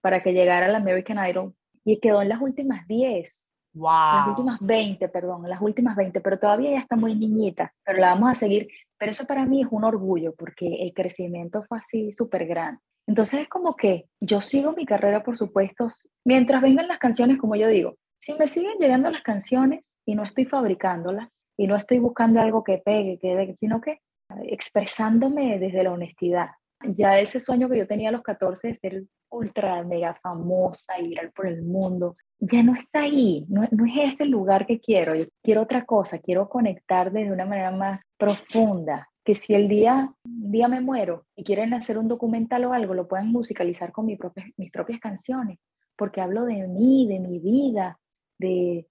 para 0.00 0.22
que 0.22 0.32
llegara 0.32 0.66
al 0.66 0.76
American 0.76 1.28
Idol 1.28 1.52
y 1.84 1.98
quedó 1.98 2.22
en 2.22 2.28
las 2.28 2.40
últimas 2.40 2.86
10. 2.86 3.50
Las 3.74 4.28
últimas 4.28 4.60
20, 4.60 5.08
perdón, 5.08 5.48
las 5.48 5.60
últimas 5.60 5.96
20, 5.96 6.20
pero 6.20 6.38
todavía 6.38 6.70
ya 6.70 6.78
está 6.78 6.94
muy 6.94 7.16
niñita, 7.16 7.74
pero 7.84 7.98
la 7.98 8.10
vamos 8.10 8.30
a 8.30 8.36
seguir. 8.36 8.68
Pero 8.96 9.10
eso 9.10 9.26
para 9.26 9.44
mí 9.44 9.62
es 9.62 9.68
un 9.72 9.82
orgullo 9.82 10.36
porque 10.36 10.84
el 10.84 10.94
crecimiento 10.94 11.64
fue 11.64 11.78
así 11.78 12.12
súper 12.12 12.46
grande. 12.46 12.80
Entonces 13.06 13.40
es 13.40 13.48
como 13.48 13.76
que 13.76 14.06
yo 14.20 14.42
sigo 14.42 14.72
mi 14.72 14.84
carrera, 14.84 15.22
por 15.22 15.36
supuesto, 15.38 15.90
mientras 16.24 16.60
vengan 16.60 16.88
las 16.88 16.98
canciones, 16.98 17.38
como 17.38 17.54
yo 17.54 17.68
digo, 17.68 17.96
si 18.18 18.34
me 18.34 18.48
siguen 18.48 18.78
llegando 18.78 19.10
las 19.10 19.22
canciones 19.22 19.84
y 20.04 20.14
no 20.14 20.24
estoy 20.24 20.44
fabricándolas 20.44 21.28
y 21.56 21.66
no 21.66 21.76
estoy 21.76 21.98
buscando 21.98 22.40
algo 22.40 22.64
que 22.64 22.78
pegue, 22.78 23.18
que, 23.18 23.54
sino 23.60 23.80
que 23.80 24.00
expresándome 24.44 25.58
desde 25.58 25.84
la 25.84 25.92
honestidad. 25.92 26.48
Ya 26.82 27.18
ese 27.18 27.40
sueño 27.40 27.68
que 27.68 27.78
yo 27.78 27.86
tenía 27.86 28.10
a 28.10 28.12
los 28.12 28.22
14 28.22 28.68
de 28.68 28.78
ser 28.78 29.04
ultra 29.30 29.82
mega 29.82 30.14
famosa, 30.14 30.98
ir 31.00 31.32
por 31.34 31.46
el 31.46 31.62
mundo, 31.62 32.16
ya 32.38 32.62
no 32.62 32.74
está 32.74 33.00
ahí, 33.00 33.46
no, 33.48 33.66
no, 33.70 33.86
es 33.86 34.14
ese 34.14 34.26
lugar 34.26 34.66
que 34.66 34.78
quiero, 34.78 35.14
yo 35.14 35.24
quiero 35.42 35.62
otra 35.62 35.84
cosa, 35.84 36.18
quiero 36.18 36.48
conectar 36.48 37.10
de 37.10 37.32
una 37.32 37.46
manera 37.46 37.70
más 37.70 38.00
profunda, 38.18 39.08
que 39.26 39.34
si 39.34 39.54
el 39.54 39.66
día, 39.66 40.14
día 40.24 40.68
me 40.68 40.80
muero 40.80 41.26
y 41.34 41.42
quieren 41.42 41.74
hacer 41.74 41.98
un 41.98 42.06
documental 42.06 42.64
o 42.64 42.72
algo, 42.72 42.94
lo 42.94 43.08
puedan 43.08 43.32
musicalizar 43.32 43.90
con 43.90 44.06
mi 44.06 44.16
mis 44.56 44.70
propias 44.70 45.00
canciones, 45.00 45.58
porque 45.96 46.20
hablo 46.20 46.44
de 46.44 46.68
mí, 46.68 47.08
de 47.08 47.18
mi 47.18 47.40
vida, 47.40 47.98
de 48.38 48.86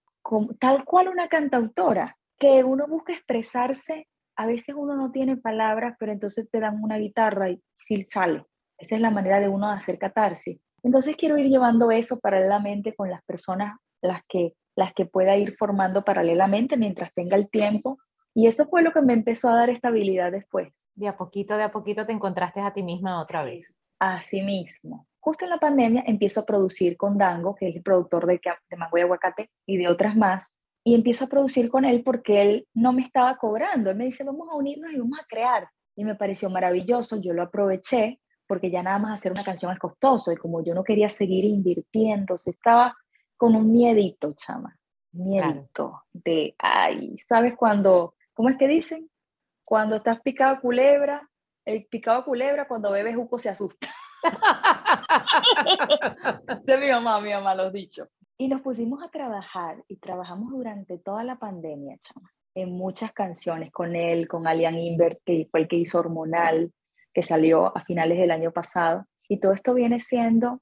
tal 0.60 0.84
cual 0.84 1.08
una 1.08 1.30
cantautora, 1.30 2.17
que 2.38 2.65
uno 2.65 2.86
busca 2.86 3.13
expresarse, 3.13 4.10
a 4.36 4.45
veces 4.45 4.76
uno 4.78 4.98
no 4.98 5.10
tiene 5.12 5.38
palabras, 5.38 5.95
pero 5.98 6.12
entonces 6.12 6.50
te 6.52 6.60
dan 6.60 6.84
una 6.84 6.98
guitarra 6.98 7.50
y 7.50 7.62
sí 7.78 8.06
sale. 8.12 8.43
Esa 8.78 8.95
es 8.95 9.02
la 9.02 9.12
manera 9.12 9.39
de 9.39 9.48
uno 9.48 9.69
hacer 9.71 9.98
catarsis. 9.98 10.60
Entonces 10.84 11.15
quiero 11.15 11.38
ir 11.38 11.48
llevando 11.48 11.91
eso 11.91 12.19
paralelamente 12.19 12.93
con 12.93 13.10
las 13.10 13.24
personas, 13.24 13.80
las 14.02 14.21
que, 14.28 14.54
las 14.76 14.93
que 14.93 15.06
pueda 15.06 15.38
ir 15.38 15.56
formando 15.56 16.04
paralelamente 16.04 16.76
mientras 16.76 17.13
tenga 17.13 17.38
el 17.38 17.50
tiempo. 17.50 18.00
Y 18.36 18.48
eso 18.48 18.67
fue 18.67 18.84
lo 18.84 18.91
que 18.91 19.02
me 19.02 19.13
empezó 19.13 19.50
a 19.50 19.56
dar 19.56 19.69
estabilidad 19.69 20.32
después. 20.32 20.89
De 20.93 21.08
a 21.08 21.15
poquito, 21.15 21.56
de 21.56 21.63
a 21.63 21.71
poquito 21.71 22.06
te 22.06 22.12
encontraste 22.12 22.60
a 22.60 22.74
ti 22.74 22.84
misma 22.84 23.21
otra 23.21 23.43
vez. 23.43 23.78
Así 23.98 24.41
mismo. 24.41 25.08
Justo 25.21 25.45
en 25.45 25.52
la 25.52 25.58
pandemia 25.58 26.04
empiezo 26.06 26.41
a 26.41 26.45
producir 26.45 26.98
con 26.98 27.17
Dango, 27.17 27.56
que 27.56 27.69
es 27.69 27.76
el 27.78 27.82
productor 27.82 28.28
de, 28.28 28.41
de 28.69 28.78
Mango 28.78 28.98
y 28.98 29.02
Aguacate, 29.02 29.50
y 29.65 29.78
de 29.78 29.88
otras 29.88 30.15
más. 30.17 30.54
Y 30.84 30.93
empiezo 30.93 31.26
a 31.26 31.30
producir 31.30 31.69
con 31.69 31.86
él 31.86 32.04
porque 32.04 32.41
él 32.41 32.67
no 32.74 32.93
me 32.93 33.02
estaba 33.02 33.38
cobrando. 33.38 33.89
Él 33.89 33.95
me 33.95 34.06
dice, 34.06 34.24
vamos 34.24 34.50
a 34.52 34.56
unirnos 34.56 34.91
y 34.91 35.00
vamos 35.00 35.17
a 35.17 35.26
crear. 35.26 35.69
Y 35.95 36.04
me 36.04 36.15
pareció 36.15 36.50
maravilloso, 36.50 37.21
yo 37.21 37.34
lo 37.34 37.43
aproveché 37.43 38.19
porque 38.48 38.69
ya 38.69 38.84
nada 38.84 39.00
más 39.00 39.19
hacer 39.19 39.32
una 39.32 39.43
canción 39.43 39.71
es 39.71 39.80
costoso 39.80 40.32
y 40.32 40.38
como 40.38 40.63
yo 40.63 40.74
no 40.74 40.84
quería 40.84 41.10
seguir 41.10 41.45
invirtiendo, 41.45 42.38
se 42.38 42.52
estaba 42.52 42.95
con 43.38 43.56
un 43.56 43.71
miedito, 43.71 44.34
chama, 44.34 44.78
miedito 45.12 46.04
de, 46.13 46.56
ay, 46.60 47.17
¿sabes 47.19 47.56
cuando, 47.56 48.14
cómo 48.36 48.50
es 48.50 48.58
que 48.58 48.67
dicen? 48.67 49.10
Cuando 49.63 49.95
estás 49.95 50.21
picado 50.21 50.62
culebra, 50.62 51.28
el 51.65 51.88
picado 51.88 52.24
culebra 52.24 52.67
cuando 52.67 52.91
bebes 52.91 53.15
jugo 53.15 53.39
se 53.39 53.50
asusta. 53.50 53.88
Se 56.65 56.78
mi 56.78 56.91
mamá, 56.91 57.19
mi 57.19 57.32
mamá 57.32 57.56
lo 57.56 57.71
dicho. 57.71 58.08
Y 58.38 58.48
nos 58.48 58.62
pusimos 58.62 59.02
a 59.04 59.10
trabajar 59.10 59.84
y 59.88 59.98
trabajamos 59.98 60.52
durante 60.52 61.00
toda 61.00 61.24
la 61.24 61.38
pandemia, 61.38 61.98
chama, 62.04 62.32
en 62.54 62.71
muchas 62.71 63.13
canciones 63.13 63.71
con 63.71 63.95
él, 63.95 64.28
con 64.28 64.45
Alian 64.45 64.78
Invert, 64.78 65.19
que 65.26 65.48
fue 65.50 65.62
el 65.62 65.67
que 65.67 65.78
hizo 65.78 66.00
Hormonal, 66.00 66.71
que 67.13 67.24
salió 67.24 67.76
a 67.76 67.84
finales 67.86 68.17
del 68.17 68.32
año 68.32 68.52
pasado. 68.52 69.06
Y 69.28 69.39
todo 69.39 69.54
esto 69.54 69.74
viene 69.74 70.02
siendo 70.02 70.62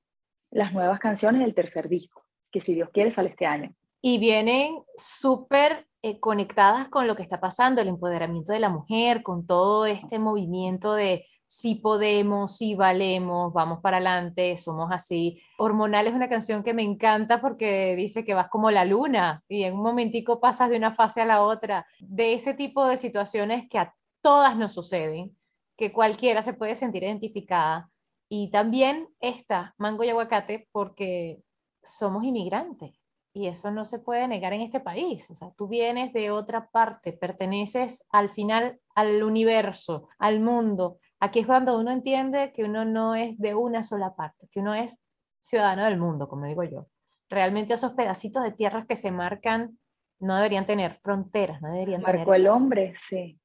las 0.51 0.71
nuevas 0.71 0.99
canciones 0.99 1.41
del 1.41 1.55
tercer 1.55 1.89
disco, 1.89 2.23
que 2.51 2.61
si 2.61 2.75
Dios 2.75 2.89
quiere 2.93 3.11
sale 3.11 3.29
este 3.29 3.45
año. 3.45 3.73
Y 4.01 4.19
vienen 4.19 4.83
súper 4.95 5.87
eh, 6.05 6.19
conectadas 6.19 6.89
con 6.89 7.07
lo 7.07 7.15
que 7.15 7.23
está 7.23 7.39
pasando, 7.39 7.79
el 7.79 7.87
empoderamiento 7.87 8.51
de 8.51 8.59
la 8.59 8.67
mujer, 8.67 9.23
con 9.23 9.47
todo 9.47 9.85
este 9.85 10.19
movimiento 10.19 10.93
de 10.95 11.25
si 11.47 11.75
podemos, 11.75 12.57
si 12.57 12.75
valemos, 12.75 13.53
vamos 13.53 13.79
para 13.79 13.97
adelante, 13.97 14.57
somos 14.57 14.91
así. 14.91 15.41
Hormonal 15.57 16.07
es 16.07 16.13
una 16.13 16.27
canción 16.27 16.61
que 16.61 16.73
me 16.73 16.83
encanta 16.83 17.39
porque 17.39 17.95
dice 17.95 18.25
que 18.25 18.33
vas 18.33 18.49
como 18.49 18.69
la 18.69 18.83
luna 18.83 19.43
y 19.47 19.63
en 19.63 19.75
un 19.75 19.83
momentico 19.83 20.41
pasas 20.41 20.69
de 20.69 20.75
una 20.75 20.91
fase 20.91 21.21
a 21.21 21.25
la 21.25 21.41
otra, 21.41 21.87
de 21.99 22.33
ese 22.33 22.53
tipo 22.53 22.85
de 22.85 22.97
situaciones 22.97 23.69
que 23.69 23.79
a 23.79 23.95
todas 24.21 24.57
nos 24.57 24.73
suceden, 24.73 25.37
que 25.77 25.93
cualquiera 25.93 26.41
se 26.41 26.53
puede 26.53 26.75
sentir 26.75 27.03
identificada. 27.03 27.89
Y 28.27 28.51
también 28.51 29.07
esta, 29.21 29.73
mango 29.77 30.03
y 30.03 30.09
aguacate, 30.09 30.67
porque 30.73 31.43
somos 31.81 32.25
inmigrantes 32.25 33.02
y 33.33 33.47
eso 33.47 33.71
no 33.71 33.83
se 33.83 33.99
puede 33.99 34.27
negar 34.27 34.53
en 34.53 34.61
este 34.61 34.79
país. 34.79 35.29
O 35.31 35.35
sea, 35.35 35.51
tú 35.57 35.67
vienes 35.67 36.13
de 36.13 36.29
otra 36.29 36.69
parte, 36.69 37.13
perteneces 37.13 38.05
al 38.11 38.29
final 38.29 38.79
al 38.95 39.23
universo, 39.23 40.07
al 40.19 40.39
mundo. 40.39 40.99
Aquí 41.19 41.39
es 41.39 41.47
cuando 41.47 41.79
uno 41.79 41.91
entiende 41.91 42.51
que 42.53 42.63
uno 42.63 42.85
no 42.85 43.15
es 43.15 43.39
de 43.39 43.55
una 43.55 43.81
sola 43.81 44.15
parte, 44.15 44.47
que 44.51 44.59
uno 44.59 44.75
es 44.75 44.99
ciudadano 45.41 45.85
del 45.85 45.97
mundo, 45.97 46.29
como 46.29 46.45
digo 46.45 46.63
yo. 46.63 46.87
Realmente 47.29 47.73
esos 47.73 47.93
pedacitos 47.93 48.43
de 48.43 48.51
tierras 48.51 48.85
que 48.85 48.95
se 48.95 49.09
marcan 49.09 49.79
no 50.19 50.35
deberían 50.35 50.67
tener 50.67 50.99
fronteras, 51.01 51.61
no 51.61 51.71
deberían 51.71 52.01
Marcó 52.03 52.35
el 52.35 52.47
hombre, 52.47 52.93
sí. 52.97 53.39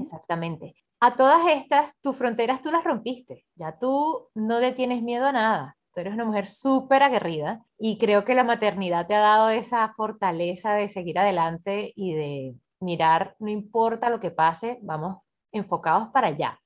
Exactamente. 0.00 0.76
A 1.00 1.16
todas 1.16 1.40
estas, 1.48 1.92
tus 2.00 2.16
fronteras 2.16 2.62
tú 2.62 2.70
las 2.70 2.84
rompiste. 2.84 3.44
Ya 3.56 3.76
tú 3.78 4.28
no 4.34 4.60
le 4.60 4.72
tienes 4.72 5.02
miedo 5.02 5.26
a 5.26 5.32
nada 5.32 5.77
eres 5.96 6.14
una 6.14 6.24
mujer 6.24 6.46
súper 6.46 7.02
aguerrida 7.02 7.62
y 7.78 7.98
creo 7.98 8.24
que 8.24 8.34
la 8.34 8.44
maternidad 8.44 9.06
te 9.06 9.14
ha 9.14 9.20
dado 9.20 9.50
esa 9.50 9.88
fortaleza 9.90 10.74
de 10.74 10.88
seguir 10.88 11.18
adelante 11.18 11.92
y 11.96 12.14
de 12.14 12.54
mirar, 12.80 13.36
no 13.38 13.50
importa 13.50 14.10
lo 14.10 14.20
que 14.20 14.30
pase, 14.30 14.78
vamos 14.82 15.18
enfocados 15.52 16.08
para 16.08 16.28
allá. 16.28 16.60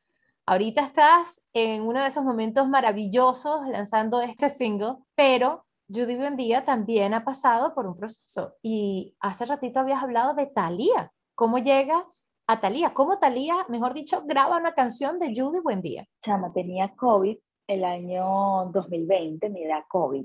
Ahorita 0.45 0.83
estás 0.83 1.41
en 1.53 1.83
uno 1.83 2.01
de 2.01 2.09
esos 2.09 2.25
momentos 2.25 2.69
maravillosos 2.69 3.67
lanzando 3.69 4.21
este 4.21 4.49
single, 4.49 4.97
pero 5.15 5.65
Judy 5.89 6.17
Buendía 6.17 6.65
también 6.65 7.15
ha 7.15 7.25
pasado 7.25 7.75
por 7.75 7.87
un 7.87 7.97
proceso 7.97 8.55
y 8.61 9.15
hace 9.21 9.47
ratito 9.47 9.81
habías 9.81 10.03
hablado 10.03 10.35
de 10.35 10.47
Thalía. 10.47 11.13
¿Cómo 11.35 11.59
llegas 11.59 12.31
a 12.47 12.61
Thalía? 12.61 12.93
¿Cómo 12.93 13.19
Thalía, 13.19 13.67
mejor 13.69 13.95
dicho, 13.95 14.23
graba 14.27 14.57
una 14.57 14.73
canción 14.73 15.19
de 15.19 15.33
Judy 15.35 15.61
Buendía? 15.61 16.07
Chama, 16.21 16.53
tenía 16.53 16.93
COVID 16.97 17.37
el 17.75 17.85
año 17.85 18.71
2020 18.73 19.49
me 19.51 19.67
da 19.67 19.85
COVID, 19.89 20.25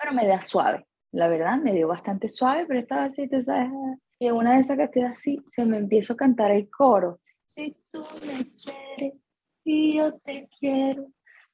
pero 0.00 0.12
me 0.12 0.26
da 0.26 0.44
suave. 0.44 0.86
La 1.12 1.28
verdad, 1.28 1.58
me 1.58 1.72
dio 1.72 1.88
bastante 1.88 2.30
suave, 2.30 2.66
pero 2.66 2.80
estaba 2.80 3.04
así, 3.04 3.28
tú 3.28 3.42
sabes. 3.42 3.70
Y 4.18 4.30
una 4.30 4.54
de 4.54 4.62
esas 4.62 4.76
que 4.76 4.84
estoy 4.84 5.02
así, 5.02 5.40
se 5.46 5.64
me 5.64 5.78
empiezo 5.78 6.14
a 6.14 6.16
cantar 6.16 6.50
el 6.50 6.68
coro. 6.70 7.20
Si 7.50 7.76
tú 7.92 8.04
me 8.26 8.50
quieres 8.56 9.14
y 9.64 9.96
yo 9.96 10.18
te 10.18 10.48
quiero, 10.58 11.06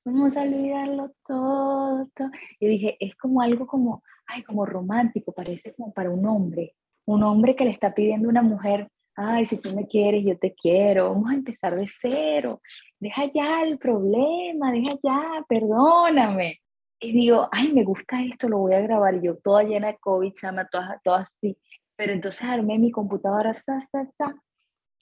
vamos 0.05 0.37
a 0.37 0.43
olvidarlo 0.43 1.13
todo, 1.27 2.09
Y 2.59 2.67
dije, 2.67 2.97
es 3.01 3.15
como 3.17 3.43
algo 3.43 3.67
como, 3.67 4.03
ay, 4.27 4.43
como 4.43 4.65
romántico, 4.67 5.33
parece 5.33 5.75
como 5.75 5.93
para 5.93 6.11
un 6.11 6.27
hombre. 6.27 6.75
Un 7.07 7.23
hombre 7.23 7.55
que 7.55 7.65
le 7.65 7.71
está 7.71 7.95
pidiendo 7.95 8.29
a 8.29 8.31
una 8.31 8.43
mujer, 8.43 8.89
ay, 9.15 9.47
si 9.47 9.59
tú 9.59 9.75
me 9.75 9.87
quieres, 9.87 10.25
yo 10.25 10.39
te 10.39 10.55
quiero, 10.55 11.11
vamos 11.11 11.31
a 11.31 11.35
empezar 11.35 11.77
de 11.77 11.87
cero, 11.89 12.61
deja 13.01 13.25
ya 13.35 13.63
el 13.63 13.79
problema, 13.79 14.71
deja 14.73 14.91
ya, 15.03 15.45
perdóname. 15.49 16.61
Y 17.01 17.13
digo, 17.13 17.49
ay, 17.51 17.73
me 17.73 17.83
gusta 17.83 18.23
esto, 18.23 18.49
lo 18.49 18.59
voy 18.59 18.75
a 18.75 18.81
grabar. 18.81 19.15
Y 19.17 19.23
yo 19.23 19.39
toda 19.39 19.63
llena 19.63 19.89
de 19.89 19.99
COVID, 19.99 20.35
chama, 20.35 20.69
toda, 20.69 21.01
toda 21.03 21.21
así. 21.23 21.57
Pero 21.97 22.13
entonces 22.13 22.43
armé 22.43 22.79
mi 22.79 22.91
computadora, 22.91 23.55
sa, 23.55 23.87
sa, 23.91 24.07
sa, 24.17 24.35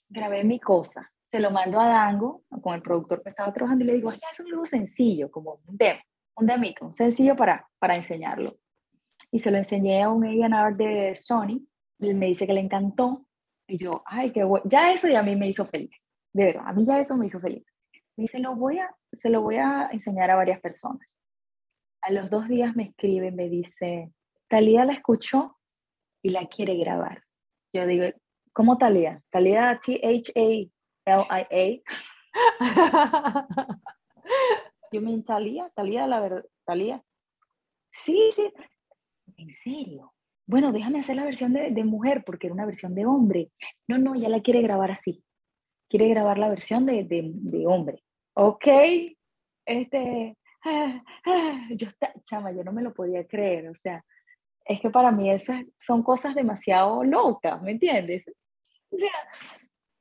grabé 0.08 0.44
mi 0.44 0.58
cosa, 0.58 1.10
se 1.30 1.40
lo 1.40 1.50
mando 1.50 1.78
a 1.78 1.86
Dango, 1.88 2.42
con 2.62 2.74
el 2.74 2.82
productor 2.82 3.22
que 3.22 3.30
estaba 3.30 3.52
trabajando, 3.52 3.84
y 3.84 3.88
le 3.88 3.94
digo, 3.94 4.12
ya, 4.12 4.28
es 4.32 4.40
algo 4.40 4.66
sencillo, 4.66 5.30
como 5.30 5.60
un 5.66 5.76
demo, 5.76 6.00
un 6.36 6.46
demito, 6.46 6.86
un 6.86 6.94
sencillo 6.94 7.36
para, 7.36 7.68
para 7.78 7.96
enseñarlo. 7.96 8.56
Y 9.30 9.40
se 9.40 9.50
lo 9.50 9.58
enseñé 9.58 10.02
a 10.02 10.08
un 10.08 10.24
A&R 10.24 10.74
de 10.74 11.14
Sony, 11.16 11.60
y 12.00 12.14
me 12.14 12.26
dice 12.26 12.46
que 12.46 12.52
le 12.54 12.60
encantó, 12.60 13.26
y 13.66 13.76
yo, 13.76 14.02
ay, 14.06 14.32
qué 14.32 14.44
bueno. 14.44 14.64
Ya 14.68 14.92
eso 14.92 15.08
ya 15.08 15.20
a 15.20 15.22
mí 15.22 15.36
me 15.36 15.48
hizo 15.48 15.66
feliz. 15.66 16.08
De 16.32 16.46
verdad, 16.46 16.64
a 16.66 16.72
mí 16.72 16.86
ya 16.86 17.00
eso 17.00 17.16
me 17.16 17.26
hizo 17.26 17.38
feliz. 17.38 17.64
Me 18.18 18.22
dice, 18.22 18.40
lo 18.40 18.56
voy 18.56 18.80
a, 18.80 18.92
se 19.22 19.30
lo 19.30 19.42
voy 19.42 19.56
a 19.56 19.88
enseñar 19.92 20.30
a 20.32 20.34
varias 20.34 20.60
personas. 20.60 21.06
A 22.02 22.10
los 22.10 22.28
dos 22.28 22.48
días 22.48 22.74
me 22.74 22.82
escribe, 22.82 23.30
me 23.30 23.48
dice, 23.48 24.12
Talía 24.48 24.84
la 24.84 24.94
escuchó 24.94 25.56
y 26.20 26.30
la 26.30 26.48
quiere 26.48 26.76
grabar. 26.76 27.22
Yo 27.72 27.86
digo, 27.86 28.06
¿cómo 28.52 28.76
Talía? 28.76 29.22
Talía 29.30 29.80
T-H-A-L-I-A. 29.84 30.72
Yo 34.92 35.00
me 35.00 35.22
Talía, 35.22 35.70
Talía, 35.76 36.08
la 36.08 36.20
verdad, 36.20 36.44
Talía. 36.64 37.00
Sí, 37.92 38.30
sí. 38.32 38.52
¿En 39.36 39.52
serio? 39.52 40.12
bueno, 40.48 40.72
déjame 40.72 40.98
hacer 40.98 41.14
la 41.14 41.24
versión 41.24 41.52
de, 41.52 41.84
mujer 41.84 42.24
porque 42.24 42.46
era 42.46 42.54
una 42.54 42.64
versión 42.66 42.94
de 42.94 43.04
hombre. 43.04 43.52
No, 43.86 43.98
no, 43.98 44.16
ya 44.16 44.30
la 44.30 44.40
quiere 44.40 44.62
grabar 44.62 44.90
así. 44.90 45.22
Quiere 45.88 46.08
grabar 46.08 46.38
la 46.38 46.48
versión 46.48 46.86
de, 46.86 47.04
de, 47.04 47.66
hombre. 47.66 48.02
Ok, 48.40 48.66
este, 49.66 50.36
ah, 50.64 51.02
ah, 51.26 51.68
yo 51.70 51.88
chama, 52.22 52.52
yo 52.52 52.62
no 52.62 52.70
me 52.70 52.82
lo 52.82 52.94
podía 52.94 53.26
creer, 53.26 53.68
o 53.68 53.74
sea, 53.74 54.04
es 54.64 54.80
que 54.80 54.90
para 54.90 55.10
mí 55.10 55.28
eso 55.28 55.54
son 55.76 56.04
cosas 56.04 56.36
demasiado 56.36 57.02
locas, 57.02 57.60
¿me 57.62 57.72
entiendes? 57.72 58.22
O 58.92 58.96
sea, 58.96 59.10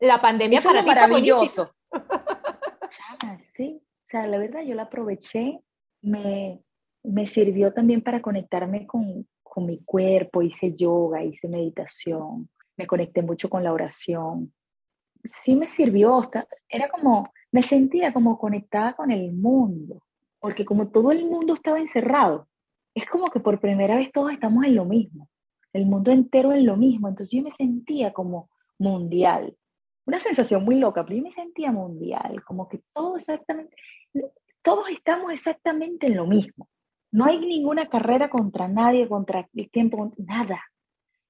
la 0.02 0.22
pandemia 0.22 0.62
para 0.62 0.82
ti 0.82 0.88
maravilloso. 0.88 1.74
Chama, 1.92 3.40
sí, 3.42 3.82
o 3.82 4.08
sea, 4.08 4.28
la 4.28 4.38
verdad 4.38 4.62
yo 4.62 4.76
la 4.76 4.84
aproveché, 4.84 5.60
me, 6.04 6.62
me 7.02 7.26
sirvió 7.26 7.74
también 7.74 8.04
para 8.04 8.22
conectarme 8.22 8.86
con, 8.86 9.28
con 9.42 9.66
mi 9.66 9.84
cuerpo, 9.84 10.44
hice 10.44 10.76
yoga, 10.76 11.24
hice 11.24 11.48
meditación, 11.48 12.48
me 12.78 12.86
conecté 12.86 13.24
mucho 13.24 13.50
con 13.50 13.64
la 13.64 13.74
oración. 13.74 14.54
Sí 15.24 15.56
me 15.56 15.68
sirvió, 15.68 16.30
era 16.70 16.90
como, 16.90 17.32
me 17.52 17.64
sentía 17.64 18.14
como 18.14 18.38
conectada 18.38 18.94
con 18.94 19.12
el 19.12 19.34
mundo, 19.34 20.02
porque 20.40 20.66
como 20.66 20.90
todo 20.90 21.12
el 21.12 21.26
mundo 21.26 21.54
estaba 21.54 21.80
encerrado, 21.80 22.48
es 22.94 23.06
como 23.08 23.30
que 23.30 23.40
por 23.40 23.60
primera 23.60 23.96
vez 23.96 24.12
todos 24.12 24.32
estamos 24.32 24.66
en 24.66 24.76
lo 24.76 24.86
mismo, 24.86 25.30
el 25.74 25.86
mundo 25.86 26.12
entero 26.12 26.54
en 26.54 26.66
lo 26.66 26.78
mismo, 26.78 27.08
entonces 27.08 27.38
yo 27.38 27.44
me 27.44 27.56
sentía 27.56 28.14
como 28.14 28.50
mundial, 28.80 29.56
una 30.06 30.20
sensación 30.20 30.64
muy 30.64 30.76
loca, 30.76 31.04
pero 31.06 31.18
yo 31.18 31.24
me 31.24 31.34
sentía 31.34 31.72
mundial, 31.72 32.44
como 32.46 32.68
que 32.70 32.82
todo 32.94 33.18
exactamente, 33.18 33.76
todos 34.62 34.90
estamos 34.90 35.32
exactamente 35.32 36.08
en 36.08 36.16
lo 36.16 36.26
mismo. 36.26 36.68
No 37.12 37.26
hay 37.26 37.40
ninguna 37.40 37.88
carrera 37.88 38.30
contra 38.30 38.68
nadie, 38.68 39.08
contra 39.08 39.48
el 39.54 39.72
tiempo, 39.72 40.14
nada. 40.18 40.62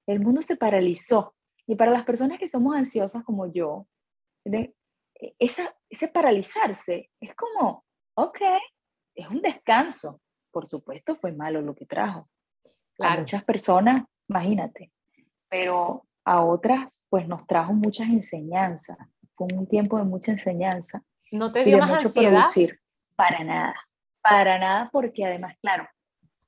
El 0.06 0.20
mundo 0.20 0.42
se 0.42 0.56
paralizó. 0.56 1.34
Y 1.68 1.76
para 1.76 1.90
las 1.90 2.04
personas 2.04 2.38
que 2.38 2.48
somos 2.48 2.74
ansiosas 2.74 3.22
como 3.24 3.46
yo, 3.52 3.86
esa, 5.38 5.76
ese 5.90 6.08
paralizarse 6.08 7.10
es 7.20 7.34
como, 7.34 7.84
ok, 8.14 8.40
es 9.14 9.28
un 9.28 9.42
descanso. 9.42 10.20
Por 10.50 10.66
supuesto, 10.66 11.16
fue 11.16 11.32
malo 11.32 11.60
lo 11.60 11.74
que 11.74 11.84
trajo. 11.84 12.26
A 13.00 13.18
muchas 13.18 13.44
personas, 13.44 14.06
imagínate, 14.28 14.90
pero 15.48 16.04
a 16.24 16.42
otras, 16.42 16.88
pues 17.10 17.28
nos 17.28 17.46
trajo 17.46 17.74
muchas 17.74 18.08
enseñanzas. 18.08 18.96
Fue 19.34 19.46
un 19.54 19.68
tiempo 19.68 19.98
de 19.98 20.04
mucha 20.04 20.32
enseñanza. 20.32 21.02
¿No 21.30 21.52
te 21.52 21.64
dio 21.64 21.78
más 21.78 21.90
mucho 21.90 22.06
ansiedad? 22.06 22.40
Producir. 22.40 22.80
Para 23.14 23.44
nada. 23.44 23.74
Para 24.22 24.58
nada, 24.58 24.88
porque 24.90 25.24
además, 25.24 25.54
claro, 25.60 25.86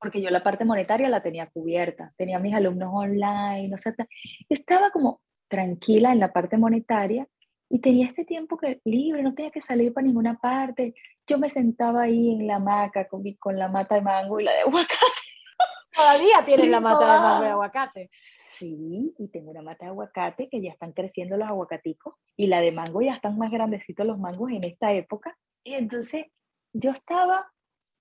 porque 0.00 0.22
yo 0.22 0.30
la 0.30 0.42
parte 0.42 0.64
monetaria 0.64 1.08
la 1.08 1.22
tenía 1.22 1.46
cubierta, 1.46 2.12
tenía 2.16 2.38
mis 2.38 2.54
alumnos 2.54 2.90
online, 2.92 3.72
o 3.74 3.78
sea, 3.78 3.94
estaba 4.48 4.90
como 4.90 5.20
tranquila 5.48 6.12
en 6.12 6.20
la 6.20 6.32
parte 6.32 6.56
monetaria 6.56 7.26
y 7.68 7.80
tenía 7.80 8.06
este 8.06 8.24
tiempo 8.24 8.56
que, 8.56 8.80
libre, 8.84 9.22
no 9.22 9.34
tenía 9.34 9.50
que 9.50 9.62
salir 9.62 9.92
para 9.92 10.06
ninguna 10.06 10.38
parte. 10.38 10.94
Yo 11.26 11.38
me 11.38 11.50
sentaba 11.50 12.02
ahí 12.02 12.32
en 12.32 12.46
la 12.46 12.56
hamaca 12.56 13.06
con, 13.06 13.22
con 13.38 13.58
la 13.58 13.68
mata 13.68 13.94
de 13.94 14.00
mango 14.00 14.40
y 14.40 14.44
la 14.44 14.52
de 14.52 14.60
aguacate. 14.62 14.96
Todavía 15.94 16.44
tienes 16.44 16.68
la 16.68 16.80
mata 16.80 17.12
de 17.12 17.20
mango 17.20 17.44
y 17.44 17.48
aguacate. 17.48 18.08
Sí, 18.10 19.14
y 19.18 19.28
tengo 19.28 19.50
una 19.50 19.62
mata 19.62 19.84
de 19.84 19.90
aguacate 19.90 20.48
que 20.48 20.60
ya 20.60 20.72
están 20.72 20.92
creciendo 20.92 21.36
los 21.36 21.48
aguacaticos 21.48 22.14
y 22.36 22.48
la 22.48 22.60
de 22.60 22.72
mango 22.72 23.02
ya 23.02 23.14
están 23.14 23.38
más 23.38 23.52
grandecitos 23.52 24.04
los 24.04 24.18
mangos 24.18 24.50
en 24.50 24.64
esta 24.64 24.92
época. 24.92 25.36
Y 25.62 25.74
entonces 25.74 26.26
yo 26.72 26.90
estaba 26.90 27.46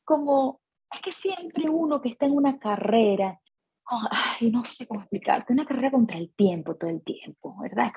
como, 0.03 0.61
es 0.91 1.01
que 1.01 1.11
siempre 1.11 1.69
uno 1.69 2.01
que 2.01 2.09
está 2.09 2.25
en 2.25 2.33
una 2.33 2.57
carrera, 2.57 3.39
ay, 3.85 4.51
no 4.51 4.63
sé 4.65 4.87
cómo 4.87 5.01
explicarte, 5.01 5.53
una 5.53 5.65
carrera 5.65 5.91
contra 5.91 6.17
el 6.17 6.33
tiempo 6.33 6.75
todo 6.75 6.89
el 6.89 7.03
tiempo, 7.03 7.55
¿verdad? 7.61 7.91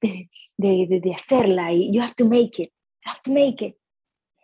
De, 0.00 0.28
de, 0.56 1.00
de, 1.00 1.14
hacerla 1.14 1.72
y 1.72 1.92
you 1.92 2.02
have 2.02 2.14
to 2.14 2.24
make 2.24 2.62
it, 2.62 2.72
you 3.04 3.10
have 3.10 3.20
to 3.24 3.32
make 3.32 3.64
it. 3.64 3.76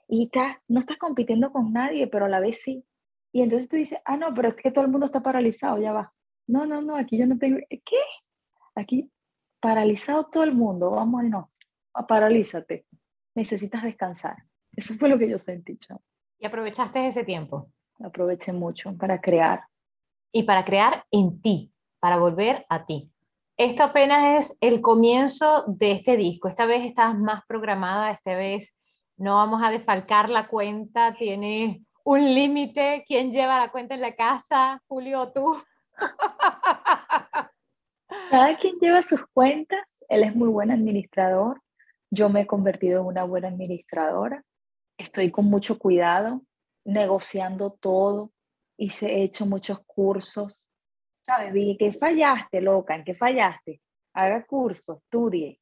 Y 0.08 0.24
está, 0.24 0.62
no 0.68 0.80
estás 0.80 0.96
compitiendo 0.96 1.52
con 1.52 1.72
nadie, 1.72 2.06
pero 2.06 2.24
a 2.24 2.28
la 2.28 2.40
vez 2.40 2.62
sí. 2.62 2.84
Y 3.32 3.42
entonces 3.42 3.68
tú 3.68 3.76
dices, 3.76 4.00
ah, 4.04 4.16
no, 4.16 4.32
pero 4.32 4.48
es 4.48 4.54
que 4.56 4.70
todo 4.70 4.84
el 4.84 4.90
mundo 4.90 5.06
está 5.06 5.22
paralizado, 5.22 5.78
ya 5.78 5.92
va. 5.92 6.12
No, 6.46 6.64
no, 6.64 6.80
no, 6.80 6.96
aquí 6.96 7.18
yo 7.18 7.26
no 7.26 7.36
tengo, 7.38 7.58
¿qué? 7.68 8.00
Aquí 8.74 9.10
paralizado 9.60 10.26
todo 10.26 10.44
el 10.44 10.54
mundo, 10.54 10.90
vamos, 10.92 11.24
no, 11.24 11.50
paralízate, 12.06 12.86
necesitas 13.34 13.82
descansar 13.82 14.36
Eso 14.74 14.94
fue 14.94 15.08
lo 15.08 15.18
que 15.18 15.28
yo 15.28 15.38
sentí, 15.38 15.76
chao. 15.78 16.00
Y 16.38 16.46
aprovechaste 16.46 17.06
ese 17.06 17.24
tiempo. 17.24 17.70
Aproveché 18.18 18.52
mucho 18.52 18.96
para 18.98 19.20
crear. 19.20 19.62
Y 20.32 20.42
para 20.42 20.64
crear 20.64 21.04
en 21.12 21.40
ti, 21.40 21.72
para 22.00 22.16
volver 22.16 22.66
a 22.68 22.84
ti. 22.84 23.12
Esto 23.56 23.84
apenas 23.84 24.50
es 24.50 24.58
el 24.60 24.80
comienzo 24.80 25.62
de 25.68 25.92
este 25.92 26.16
disco. 26.16 26.48
Esta 26.48 26.66
vez 26.66 26.84
estás 26.84 27.16
más 27.16 27.44
programada, 27.46 28.10
esta 28.10 28.34
vez 28.34 28.76
no 29.16 29.36
vamos 29.36 29.62
a 29.62 29.70
defalcar 29.70 30.30
la 30.30 30.48
cuenta, 30.48 31.14
tiene 31.14 31.84
un 32.02 32.34
límite. 32.34 33.04
¿Quién 33.06 33.30
lleva 33.30 33.60
la 33.60 33.70
cuenta 33.70 33.94
en 33.94 34.00
la 34.00 34.16
casa? 34.16 34.82
Julio 34.88 35.20
o 35.20 35.32
tú. 35.32 35.56
Cada 38.30 38.58
quien 38.58 38.80
lleva 38.80 39.04
sus 39.04 39.24
cuentas. 39.32 39.86
Él 40.08 40.24
es 40.24 40.34
muy 40.34 40.48
buen 40.48 40.72
administrador. 40.72 41.62
Yo 42.10 42.28
me 42.30 42.40
he 42.40 42.46
convertido 42.48 43.02
en 43.02 43.06
una 43.06 43.22
buena 43.22 43.46
administradora. 43.46 44.42
Estoy 44.96 45.30
con 45.30 45.44
mucho 45.44 45.78
cuidado, 45.78 46.42
negociando 46.88 47.72
todo. 47.72 48.32
Hice, 48.78 49.06
he 49.06 49.22
hecho 49.24 49.46
muchos 49.46 49.80
cursos. 49.84 50.64
¿Sabes? 51.24 51.52
Vi 51.52 51.76
que 51.76 51.92
fallaste, 51.92 52.60
loca, 52.60 52.94
en 52.94 53.04
qué 53.04 53.14
fallaste. 53.14 53.80
Haga 54.14 54.44
curso, 54.46 55.00
estudie. 55.04 55.60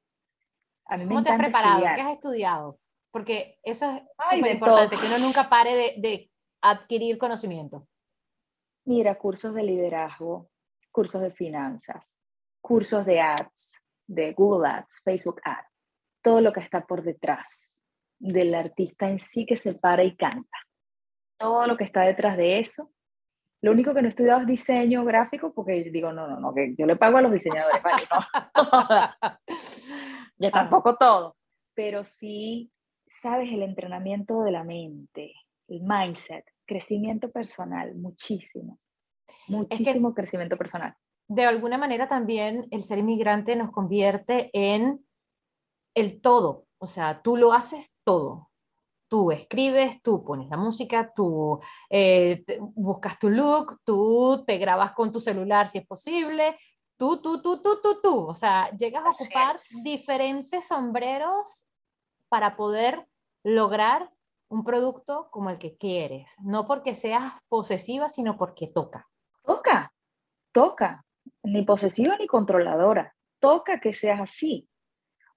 A 0.87 0.97
mí 0.97 1.07
¿Cómo 1.07 1.23
te 1.23 1.31
has 1.31 1.39
preparado? 1.39 1.81
¿Qué 1.95 2.01
has 2.01 2.13
estudiado? 2.13 2.79
Porque 3.11 3.59
eso 3.63 3.91
es 3.91 4.03
súper 4.31 4.53
importante, 4.53 4.97
que 4.97 5.07
uno 5.07 5.19
nunca 5.19 5.49
pare 5.49 5.75
de, 5.75 5.95
de 5.99 6.31
adquirir 6.63 7.19
conocimiento. 7.19 7.89
Mira, 8.85 9.17
cursos 9.17 9.55
de 9.55 9.65
liderazgo, 9.65 10.49
cursos 10.93 11.23
de 11.23 11.33
finanzas, 11.33 12.21
cursos 12.61 13.05
de 13.05 13.21
ads, 13.21 13.83
de 14.07 14.33
Google 14.33 14.69
Ads, 14.69 15.01
Facebook 15.03 15.41
Ads, 15.43 15.67
todo 16.23 16.41
lo 16.41 16.53
que 16.53 16.61
está 16.61 16.87
por 16.87 17.03
detrás 17.03 17.81
del 18.19 18.55
artista 18.55 19.09
en 19.09 19.19
sí 19.19 19.45
que 19.45 19.57
se 19.57 19.75
para 19.75 20.05
y 20.05 20.15
canta. 20.15 20.66
Todo 21.39 21.67
lo 21.67 21.77
que 21.77 21.85
está 21.85 22.03
detrás 22.03 22.37
de 22.37 22.59
eso. 22.59 22.91
Lo 23.63 23.73
único 23.73 23.95
que 23.95 24.03
no 24.03 24.09
he 24.09 24.11
estudiado 24.11 24.43
es 24.43 24.47
diseño 24.47 25.05
gráfico 25.05 25.53
porque 25.53 25.83
digo, 25.91 26.13
no, 26.13 26.29
no, 26.29 26.39
no, 26.39 26.55
que 26.55 26.75
yo 26.77 26.87
le 26.87 26.97
pago 26.97 27.19
a 27.19 27.23
los 27.23 27.33
diseñadores, 27.33 27.83
¿vale? 27.83 28.03
ya 30.39 30.51
tampoco 30.51 30.97
todo, 30.97 31.37
pero 31.75 32.05
sí, 32.05 32.71
sabes, 33.09 33.51
el 33.51 33.63
entrenamiento 33.63 34.43
de 34.43 34.53
la 34.53 34.63
mente, 34.63 35.33
el 35.69 35.81
mindset, 35.83 36.45
crecimiento 36.67 37.31
personal, 37.31 37.95
muchísimo, 37.95 38.79
muchísimo 39.49 40.15
crecimiento 40.15 40.57
personal. 40.57 40.95
De 41.29 41.45
alguna 41.45 41.79
manera 41.79 42.09
también 42.09 42.69
el 42.71 42.85
ser 42.85 42.99
inmigrante 42.99 43.57
nos 43.57 43.73
convierte 43.73 44.51
en 44.53 45.05
el 45.95 46.21
todo, 46.21 46.67
o 46.79 46.87
sea, 46.87 47.23
tú 47.23 47.37
lo 47.37 47.53
haces 47.53 47.97
todo. 48.05 48.51
Tú 49.09 49.31
escribes, 49.31 50.03
tú 50.03 50.25
pones 50.25 50.49
la 50.49 50.57
música, 50.57 51.13
tú 51.15 51.61
eh, 51.91 52.45
buscas 52.75 53.19
tu 53.19 53.31
look, 53.31 53.79
tú 53.85 54.45
te 54.47 54.59
grabas 54.59 54.93
con 54.93 55.13
tu 55.13 55.21
celular 55.21 55.69
si 55.69 55.79
es 55.79 55.87
posible, 55.87 56.57
tú, 56.97 57.19
tú, 57.23 57.41
tú, 57.41 57.63
tú, 57.63 57.81
tú, 57.83 58.01
tú. 58.03 58.27
O 58.27 58.35
sea, 58.35 58.71
llegas 58.77 59.05
a 59.05 59.11
ocupar 59.11 59.55
diferentes 59.85 60.67
sombreros 60.67 61.67
para 62.29 62.57
poder 62.57 63.07
lograr 63.45 64.11
un 64.49 64.65
producto 64.65 65.29
como 65.31 65.51
el 65.51 65.59
que 65.59 65.77
quieres, 65.77 66.35
no 66.43 66.67
porque 66.67 66.95
seas 66.95 67.39
posesiva, 67.49 68.09
sino 68.09 68.37
porque 68.37 68.69
toca. 68.69 69.09
Toca, 69.45 69.93
toca, 70.53 71.05
ni 71.43 71.63
posesiva 71.63 72.17
ni 72.17 72.27
controladora, 72.27 73.15
toca 73.41 73.81
que 73.81 73.95
seas 73.95 74.21
así, 74.21 74.69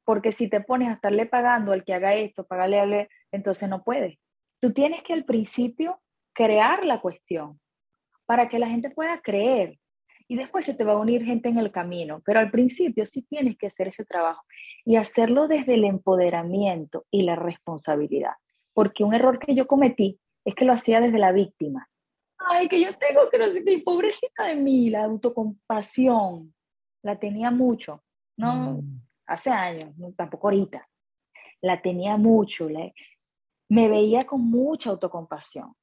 porque 0.03 0.31
si 0.31 0.47
te 0.49 0.61
pones 0.61 0.89
a 0.89 0.93
estarle 0.93 1.25
pagando 1.25 1.71
al 1.71 1.83
que 1.83 1.93
haga 1.93 2.13
esto, 2.15 2.45
pagarle, 2.45 3.09
entonces 3.31 3.69
no 3.69 3.83
puedes. 3.83 4.17
Tú 4.59 4.73
tienes 4.73 5.01
que 5.03 5.13
al 5.13 5.25
principio 5.25 5.99
crear 6.33 6.85
la 6.85 7.01
cuestión 7.01 7.59
para 8.25 8.49
que 8.49 8.59
la 8.59 8.67
gente 8.67 8.89
pueda 8.89 9.21
creer 9.21 9.79
y 10.27 10.35
después 10.35 10.65
se 10.65 10.75
te 10.75 10.83
va 10.83 10.93
a 10.93 10.97
unir 10.97 11.23
gente 11.25 11.49
en 11.49 11.57
el 11.57 11.71
camino, 11.71 12.21
pero 12.25 12.39
al 12.39 12.51
principio 12.51 13.07
sí 13.07 13.23
tienes 13.23 13.57
que 13.57 13.67
hacer 13.67 13.87
ese 13.87 14.05
trabajo 14.05 14.43
y 14.85 14.95
hacerlo 14.95 15.47
desde 15.47 15.73
el 15.73 15.85
empoderamiento 15.85 17.05
y 17.09 17.23
la 17.23 17.35
responsabilidad 17.35 18.33
porque 18.79 19.03
un 19.03 19.13
error 19.13 19.39
que 19.39 19.53
yo 19.55 19.67
cometí 19.67 20.17
es 20.45 20.55
que 20.55 20.63
lo 20.63 20.71
hacía 20.71 21.01
desde 21.01 21.19
la 21.19 21.33
víctima. 21.33 21.89
Ay, 22.37 22.69
que 22.69 22.81
yo 22.81 22.97
tengo 22.97 23.29
que 23.29 23.37
no 23.37 23.51
sé 23.51 23.61
pobrecita 23.83 24.45
de 24.45 24.55
mí, 24.55 24.89
la 24.89 25.03
autocompasión, 25.03 26.53
la 27.03 27.19
tenía 27.19 27.51
mucho, 27.51 28.03
no 28.37 28.75
mm. 28.75 29.01
hace 29.27 29.49
años, 29.49 29.93
tampoco 30.15 30.47
ahorita, 30.47 30.87
la 31.61 31.81
tenía 31.81 32.15
mucho, 32.15 32.69
me 33.69 33.87
veía 33.87 34.19
con 34.21 34.41
mucha 34.41 34.89
autocompasión. 34.89 35.73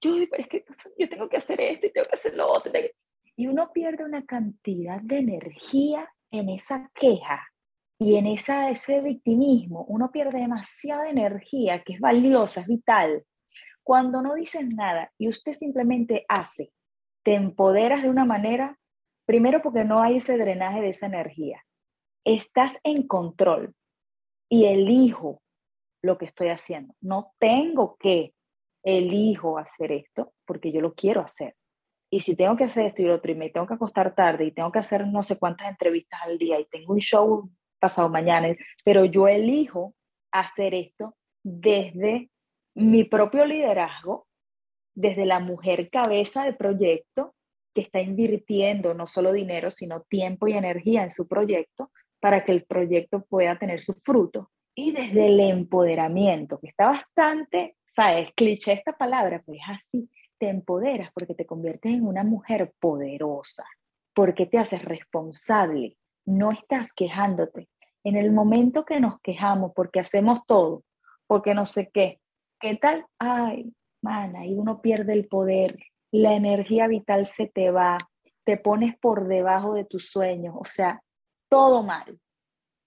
Yo, 0.00 0.12
pero 0.30 0.42
es 0.42 0.48
que 0.48 0.64
yo 0.98 1.08
tengo 1.08 1.28
que 1.28 1.38
hacer 1.38 1.60
esto 1.60 1.86
y 1.86 1.92
tengo 1.92 2.06
que 2.06 2.14
hacer 2.14 2.34
lo 2.34 2.48
otro. 2.48 2.72
Y 3.36 3.46
uno 3.46 3.72
pierde 3.72 4.04
una 4.04 4.24
cantidad 4.26 5.00
de 5.00 5.18
energía 5.18 6.08
en 6.30 6.48
esa 6.48 6.90
queja 6.94 7.40
y 8.00 8.14
en 8.16 8.26
esa, 8.26 8.70
ese 8.70 9.00
victimismo 9.00 9.84
uno 9.88 10.10
pierde 10.10 10.38
demasiada 10.38 11.10
energía 11.10 11.82
que 11.82 11.94
es 11.94 12.00
valiosa, 12.00 12.60
es 12.60 12.66
vital. 12.66 13.24
Cuando 13.82 14.22
no 14.22 14.34
dices 14.34 14.66
nada 14.74 15.10
y 15.18 15.28
usted 15.28 15.52
simplemente 15.52 16.24
hace, 16.28 16.72
te 17.24 17.34
empoderas 17.34 18.02
de 18.02 18.10
una 18.10 18.24
manera, 18.24 18.78
primero 19.26 19.62
porque 19.62 19.84
no 19.84 20.00
hay 20.00 20.18
ese 20.18 20.36
drenaje 20.36 20.80
de 20.80 20.90
esa 20.90 21.06
energía. 21.06 21.64
Estás 22.24 22.78
en 22.84 23.06
control 23.06 23.74
y 24.48 24.66
elijo 24.66 25.42
lo 26.02 26.18
que 26.18 26.26
estoy 26.26 26.48
haciendo. 26.48 26.94
No 27.00 27.32
tengo 27.38 27.96
que 27.98 28.34
elijo 28.84 29.58
hacer 29.58 29.92
esto 29.92 30.32
porque 30.46 30.72
yo 30.72 30.80
lo 30.80 30.94
quiero 30.94 31.20
hacer. 31.20 31.54
Y 32.10 32.22
si 32.22 32.36
tengo 32.36 32.56
que 32.56 32.64
hacer 32.64 32.86
esto 32.86 33.02
y 33.02 33.06
lo 33.06 33.16
otro 33.16 33.30
y 33.30 33.34
me 33.34 33.50
tengo 33.50 33.66
que 33.66 33.74
acostar 33.74 34.14
tarde 34.14 34.46
y 34.46 34.52
tengo 34.52 34.72
que 34.72 34.78
hacer 34.78 35.06
no 35.06 35.22
sé 35.22 35.38
cuántas 35.38 35.68
entrevistas 35.68 36.20
al 36.22 36.38
día 36.38 36.58
y 36.58 36.64
tengo 36.66 36.94
un 36.94 37.00
show 37.00 37.50
pasado 37.78 38.08
mañana, 38.08 38.48
pero 38.84 39.04
yo 39.04 39.28
elijo 39.28 39.94
hacer 40.32 40.74
esto 40.74 41.14
desde 41.44 42.30
mi 42.74 43.04
propio 43.04 43.44
liderazgo, 43.44 44.26
desde 44.94 45.26
la 45.26 45.38
mujer 45.38 45.90
cabeza 45.90 46.44
de 46.44 46.54
proyecto 46.54 47.34
que 47.74 47.82
está 47.82 48.00
invirtiendo 48.00 48.94
no 48.94 49.06
solo 49.06 49.32
dinero, 49.32 49.70
sino 49.70 50.02
tiempo 50.02 50.48
y 50.48 50.54
energía 50.54 51.02
en 51.04 51.10
su 51.10 51.28
proyecto 51.28 51.90
para 52.20 52.44
que 52.44 52.52
el 52.52 52.64
proyecto 52.64 53.24
pueda 53.28 53.58
tener 53.58 53.82
su 53.82 53.94
fruto. 54.04 54.50
Y 54.80 54.92
desde 54.92 55.26
el 55.26 55.40
empoderamiento, 55.40 56.60
que 56.60 56.68
está 56.68 56.86
bastante, 56.86 57.76
sabes, 57.84 58.28
cliché 58.36 58.74
esta 58.74 58.92
palabra, 58.92 59.42
pues 59.44 59.58
es 59.58 59.76
así, 59.76 60.10
te 60.38 60.48
empoderas 60.48 61.10
porque 61.12 61.34
te 61.34 61.46
conviertes 61.46 61.92
en 61.92 62.06
una 62.06 62.22
mujer 62.22 62.72
poderosa, 62.78 63.64
porque 64.14 64.46
te 64.46 64.56
haces 64.56 64.84
responsable 64.84 65.96
no 66.28 66.52
estás 66.52 66.92
quejándote. 66.92 67.68
En 68.04 68.16
el 68.16 68.30
momento 68.30 68.84
que 68.84 69.00
nos 69.00 69.20
quejamos 69.20 69.72
porque 69.74 69.98
hacemos 69.98 70.44
todo, 70.46 70.84
porque 71.26 71.54
no 71.54 71.66
sé 71.66 71.90
qué, 71.92 72.20
¿qué 72.60 72.76
tal? 72.76 73.04
Ay, 73.18 73.72
mana, 74.00 74.46
y 74.46 74.54
uno 74.54 74.80
pierde 74.80 75.14
el 75.14 75.26
poder, 75.26 75.76
la 76.12 76.34
energía 76.34 76.86
vital 76.86 77.26
se 77.26 77.48
te 77.48 77.70
va, 77.70 77.98
te 78.44 78.58
pones 78.58 78.96
por 78.98 79.26
debajo 79.26 79.74
de 79.74 79.84
tus 79.84 80.10
sueños, 80.10 80.54
o 80.56 80.66
sea, 80.66 81.02
todo 81.48 81.82
mal, 81.82 82.20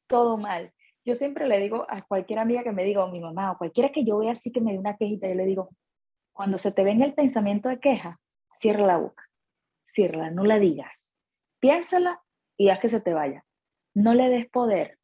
todo 0.08 0.38
mal. 0.38 0.72
Yo 1.04 1.16
siempre 1.16 1.48
le 1.48 1.60
digo 1.60 1.86
a 1.90 2.04
cualquier 2.04 2.40
amiga 2.40 2.64
que 2.64 2.72
me 2.72 2.84
diga, 2.84 3.04
o 3.04 3.12
mi 3.12 3.20
mamá, 3.20 3.52
o 3.52 3.58
cualquiera 3.58 3.92
que 3.92 4.04
yo 4.04 4.18
vea 4.20 4.34
así 4.34 4.52
que 4.52 4.62
me 4.62 4.72
dé 4.72 4.80
una 4.80 4.98
quejita, 4.98 5.28
yo 5.28 5.36
le 5.36 5.46
digo, 5.46 5.70
cuando 6.32 6.58
se 6.58 6.72
te 6.72 6.84
venga 6.84 7.06
el 7.06 7.14
pensamiento 7.14 7.70
de 7.70 7.80
queja, 7.80 8.20
cierra 8.52 8.86
la 8.86 8.98
boca, 8.98 9.24
cierra, 9.88 10.30
no 10.30 10.44
la 10.44 10.60
digas, 10.60 10.92
piénsala 11.60 12.22
y 12.58 12.70
haz 12.70 12.80
que 12.80 12.90
se 12.90 13.02
te 13.02 13.14
vaya. 13.14 13.44
No 13.94 14.14
le 14.14 14.30
des 14.30 14.50
poder, 14.50 15.00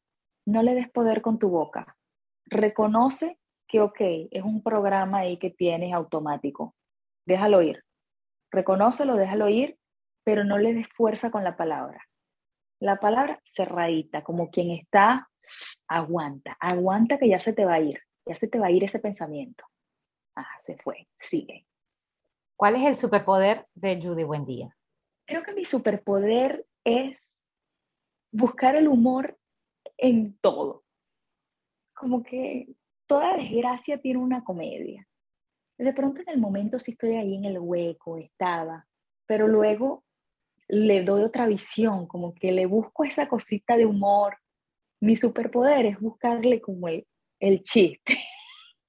no 0.45 0.63
le 0.63 0.75
des 0.75 0.89
poder 0.89 1.21
con 1.21 1.39
tu 1.39 1.49
boca. 1.49 1.97
Reconoce 2.45 3.37
que, 3.67 3.81
ok, 3.81 3.99
es 4.31 4.43
un 4.43 4.63
programa 4.63 5.19
ahí 5.19 5.37
que 5.37 5.49
tienes 5.49 5.93
automático. 5.93 6.75
Déjalo 7.25 7.61
ir. 7.61 7.83
Reconócelo, 8.51 9.15
déjalo 9.15 9.49
ir, 9.49 9.77
pero 10.23 10.45
no 10.45 10.57
le 10.57 10.73
des 10.73 10.87
fuerza 10.95 11.31
con 11.31 11.43
la 11.43 11.57
palabra. 11.57 12.06
La 12.79 12.99
palabra 12.99 13.41
cerradita, 13.43 14.23
como 14.23 14.49
quien 14.49 14.71
está, 14.71 15.29
aguanta, 15.87 16.57
aguanta 16.59 17.17
que 17.17 17.29
ya 17.29 17.39
se 17.39 17.53
te 17.53 17.65
va 17.65 17.75
a 17.75 17.79
ir, 17.79 17.99
ya 18.25 18.35
se 18.35 18.47
te 18.47 18.59
va 18.59 18.67
a 18.67 18.71
ir 18.71 18.83
ese 18.83 18.99
pensamiento. 18.99 19.65
Ah, 20.35 20.59
se 20.63 20.77
fue, 20.77 21.07
sigue. 21.17 21.65
¿Cuál 22.55 22.75
es 22.75 22.85
el 22.85 22.95
superpoder 22.95 23.65
de 23.73 24.01
Judy 24.01 24.23
Buendía? 24.23 24.75
Creo 25.25 25.43
que 25.43 25.53
mi 25.53 25.65
superpoder 25.65 26.65
es 26.83 27.39
buscar 28.31 28.75
el 28.75 28.87
humor 28.87 29.37
en 29.97 30.37
todo. 30.39 30.83
Como 31.93 32.23
que 32.23 32.67
toda 33.07 33.37
desgracia 33.37 33.99
tiene 33.99 34.19
una 34.19 34.43
comedia. 34.43 35.07
De 35.77 35.93
pronto 35.93 36.21
en 36.21 36.29
el 36.29 36.39
momento 36.39 36.79
sí 36.79 36.91
estoy 36.91 37.15
ahí 37.15 37.35
en 37.35 37.45
el 37.45 37.59
hueco, 37.59 38.17
estaba, 38.17 38.87
pero 39.27 39.47
luego 39.47 40.03
le 40.69 41.03
doy 41.03 41.23
otra 41.23 41.47
visión, 41.47 42.07
como 42.07 42.33
que 42.33 42.51
le 42.51 42.65
busco 42.65 43.05
esa 43.05 43.27
cosita 43.27 43.77
de 43.77 43.85
humor. 43.85 44.37
Mi 45.01 45.15
superpoder 45.15 45.85
es 45.85 45.99
buscarle 45.99 46.61
como 46.61 46.87
el, 46.87 47.05
el 47.39 47.61
chiste. 47.63 48.17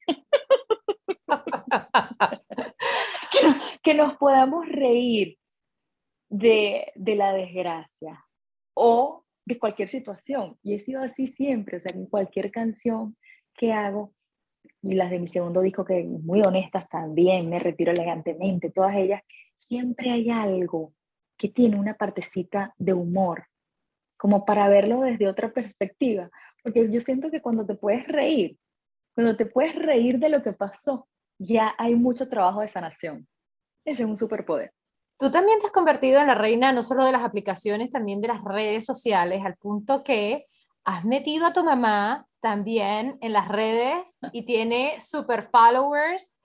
que, 3.82 3.94
nos 3.94 4.16
podamos 4.16 4.68
reír 4.68 5.38
de, 6.28 6.92
de 6.94 7.14
la 7.14 7.32
desgracia 7.32 8.24
o 8.74 9.24
de 9.44 9.58
cualquier 9.58 9.88
situación. 9.88 10.58
Y 10.62 10.74
he 10.74 10.80
sido 10.80 11.02
así 11.02 11.28
siempre, 11.28 11.78
o 11.78 11.80
sea, 11.80 11.92
en 11.94 12.06
cualquier 12.06 12.50
canción 12.50 13.16
que 13.54 13.72
hago, 13.72 14.12
y 14.82 14.94
las 14.94 15.10
de 15.10 15.18
mi 15.18 15.28
segundo 15.28 15.60
disco, 15.60 15.84
que 15.84 16.04
muy 16.04 16.40
honestas 16.46 16.88
también, 16.88 17.48
me 17.48 17.58
retiro 17.58 17.92
elegantemente, 17.92 18.70
todas 18.70 18.96
ellas, 18.96 19.22
siempre 19.56 20.10
hay 20.10 20.30
algo 20.30 20.92
que 21.38 21.48
tiene 21.48 21.78
una 21.78 21.94
partecita 21.94 22.74
de 22.76 22.92
humor, 22.92 23.46
como 24.16 24.44
para 24.44 24.68
verlo 24.68 25.02
desde 25.02 25.28
otra 25.28 25.52
perspectiva, 25.52 26.30
porque 26.62 26.90
yo 26.90 27.00
siento 27.00 27.30
que 27.30 27.40
cuando 27.40 27.64
te 27.64 27.74
puedes 27.74 28.06
reír, 28.08 28.58
cuando 29.14 29.36
te 29.36 29.46
puedes 29.46 29.74
reír 29.74 30.18
de 30.18 30.28
lo 30.28 30.42
que 30.42 30.52
pasó, 30.52 31.08
ya 31.38 31.74
hay 31.78 31.94
mucho 31.94 32.28
trabajo 32.28 32.60
de 32.60 32.68
sanación. 32.68 33.26
Ese 33.84 34.02
es 34.02 34.08
un 34.08 34.18
superpoder. 34.18 34.72
Tú 35.18 35.30
también 35.30 35.58
te 35.58 35.66
has 35.66 35.72
convertido 35.72 36.20
en 36.20 36.28
la 36.28 36.34
reina 36.34 36.72
no 36.72 36.82
solo 36.82 37.04
de 37.04 37.12
las 37.12 37.22
aplicaciones, 37.22 37.90
también 37.90 38.20
de 38.20 38.28
las 38.28 38.42
redes 38.44 38.84
sociales, 38.84 39.42
al 39.44 39.56
punto 39.56 40.04
que 40.04 40.46
has 40.84 41.04
metido 41.04 41.46
a 41.46 41.52
tu 41.52 41.64
mamá 41.64 42.26
también 42.40 43.18
en 43.20 43.32
las 43.32 43.48
redes 43.48 44.18
y 44.32 44.44
tiene 44.44 45.00
super 45.00 45.42
followers. 45.42 46.36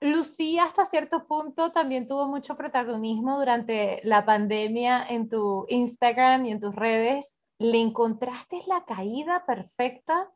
Lucía 0.00 0.64
hasta 0.64 0.84
cierto 0.84 1.26
punto 1.26 1.72
también 1.72 2.08
tuvo 2.08 2.26
mucho 2.26 2.56
protagonismo 2.56 3.38
durante 3.38 4.00
la 4.04 4.24
pandemia 4.24 5.06
en 5.06 5.28
tu 5.28 5.66
Instagram 5.68 6.46
y 6.46 6.52
en 6.52 6.60
tus 6.60 6.74
redes. 6.74 7.36
¿Le 7.58 7.80
encontraste 7.80 8.62
la 8.66 8.84
caída 8.84 9.44
perfecta 9.46 10.30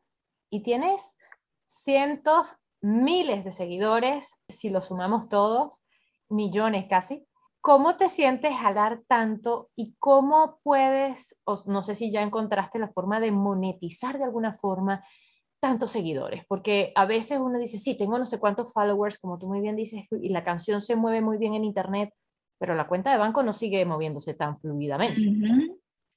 y 0.49 0.63
tienes 0.63 1.17
cientos, 1.65 2.55
miles 2.81 3.45
de 3.45 3.51
seguidores, 3.51 4.43
si 4.49 4.69
lo 4.69 4.81
sumamos 4.81 5.29
todos, 5.29 5.81
millones 6.29 6.87
casi? 6.89 7.27
¿Cómo 7.61 7.95
te 7.95 8.09
sientes 8.09 8.55
jalar 8.55 9.03
tanto 9.07 9.69
y 9.75 9.93
cómo 9.99 10.59
puedes, 10.63 11.39
no 11.67 11.83
sé 11.83 11.93
si 11.93 12.11
ya 12.11 12.23
encontraste 12.23 12.79
la 12.79 12.87
forma 12.87 13.19
de 13.19 13.31
monetizar 13.31 14.17
de 14.17 14.23
alguna 14.23 14.53
forma 14.53 15.05
tantos 15.61 15.91
seguidores? 15.91 16.43
Porque 16.47 16.91
a 16.95 17.05
veces 17.05 17.39
uno 17.39 17.59
dice, 17.59 17.77
sí, 17.77 17.95
tengo 17.95 18.17
no 18.17 18.25
sé 18.25 18.39
cuántos 18.39 18.73
followers, 18.73 19.17
como 19.19 19.37
tú 19.37 19.47
muy 19.47 19.61
bien 19.61 19.75
dices, 19.75 20.05
y 20.11 20.29
la 20.29 20.43
canción 20.43 20.81
se 20.81 20.95
mueve 20.95 21.21
muy 21.21 21.37
bien 21.37 21.53
en 21.53 21.63
Internet, 21.63 22.13
pero 22.59 22.75
la 22.75 22.87
cuenta 22.87 23.11
de 23.11 23.17
banco 23.17 23.43
no 23.43 23.53
sigue 23.53 23.85
moviéndose 23.85 24.33
tan 24.33 24.57
fluidamente. 24.57 25.21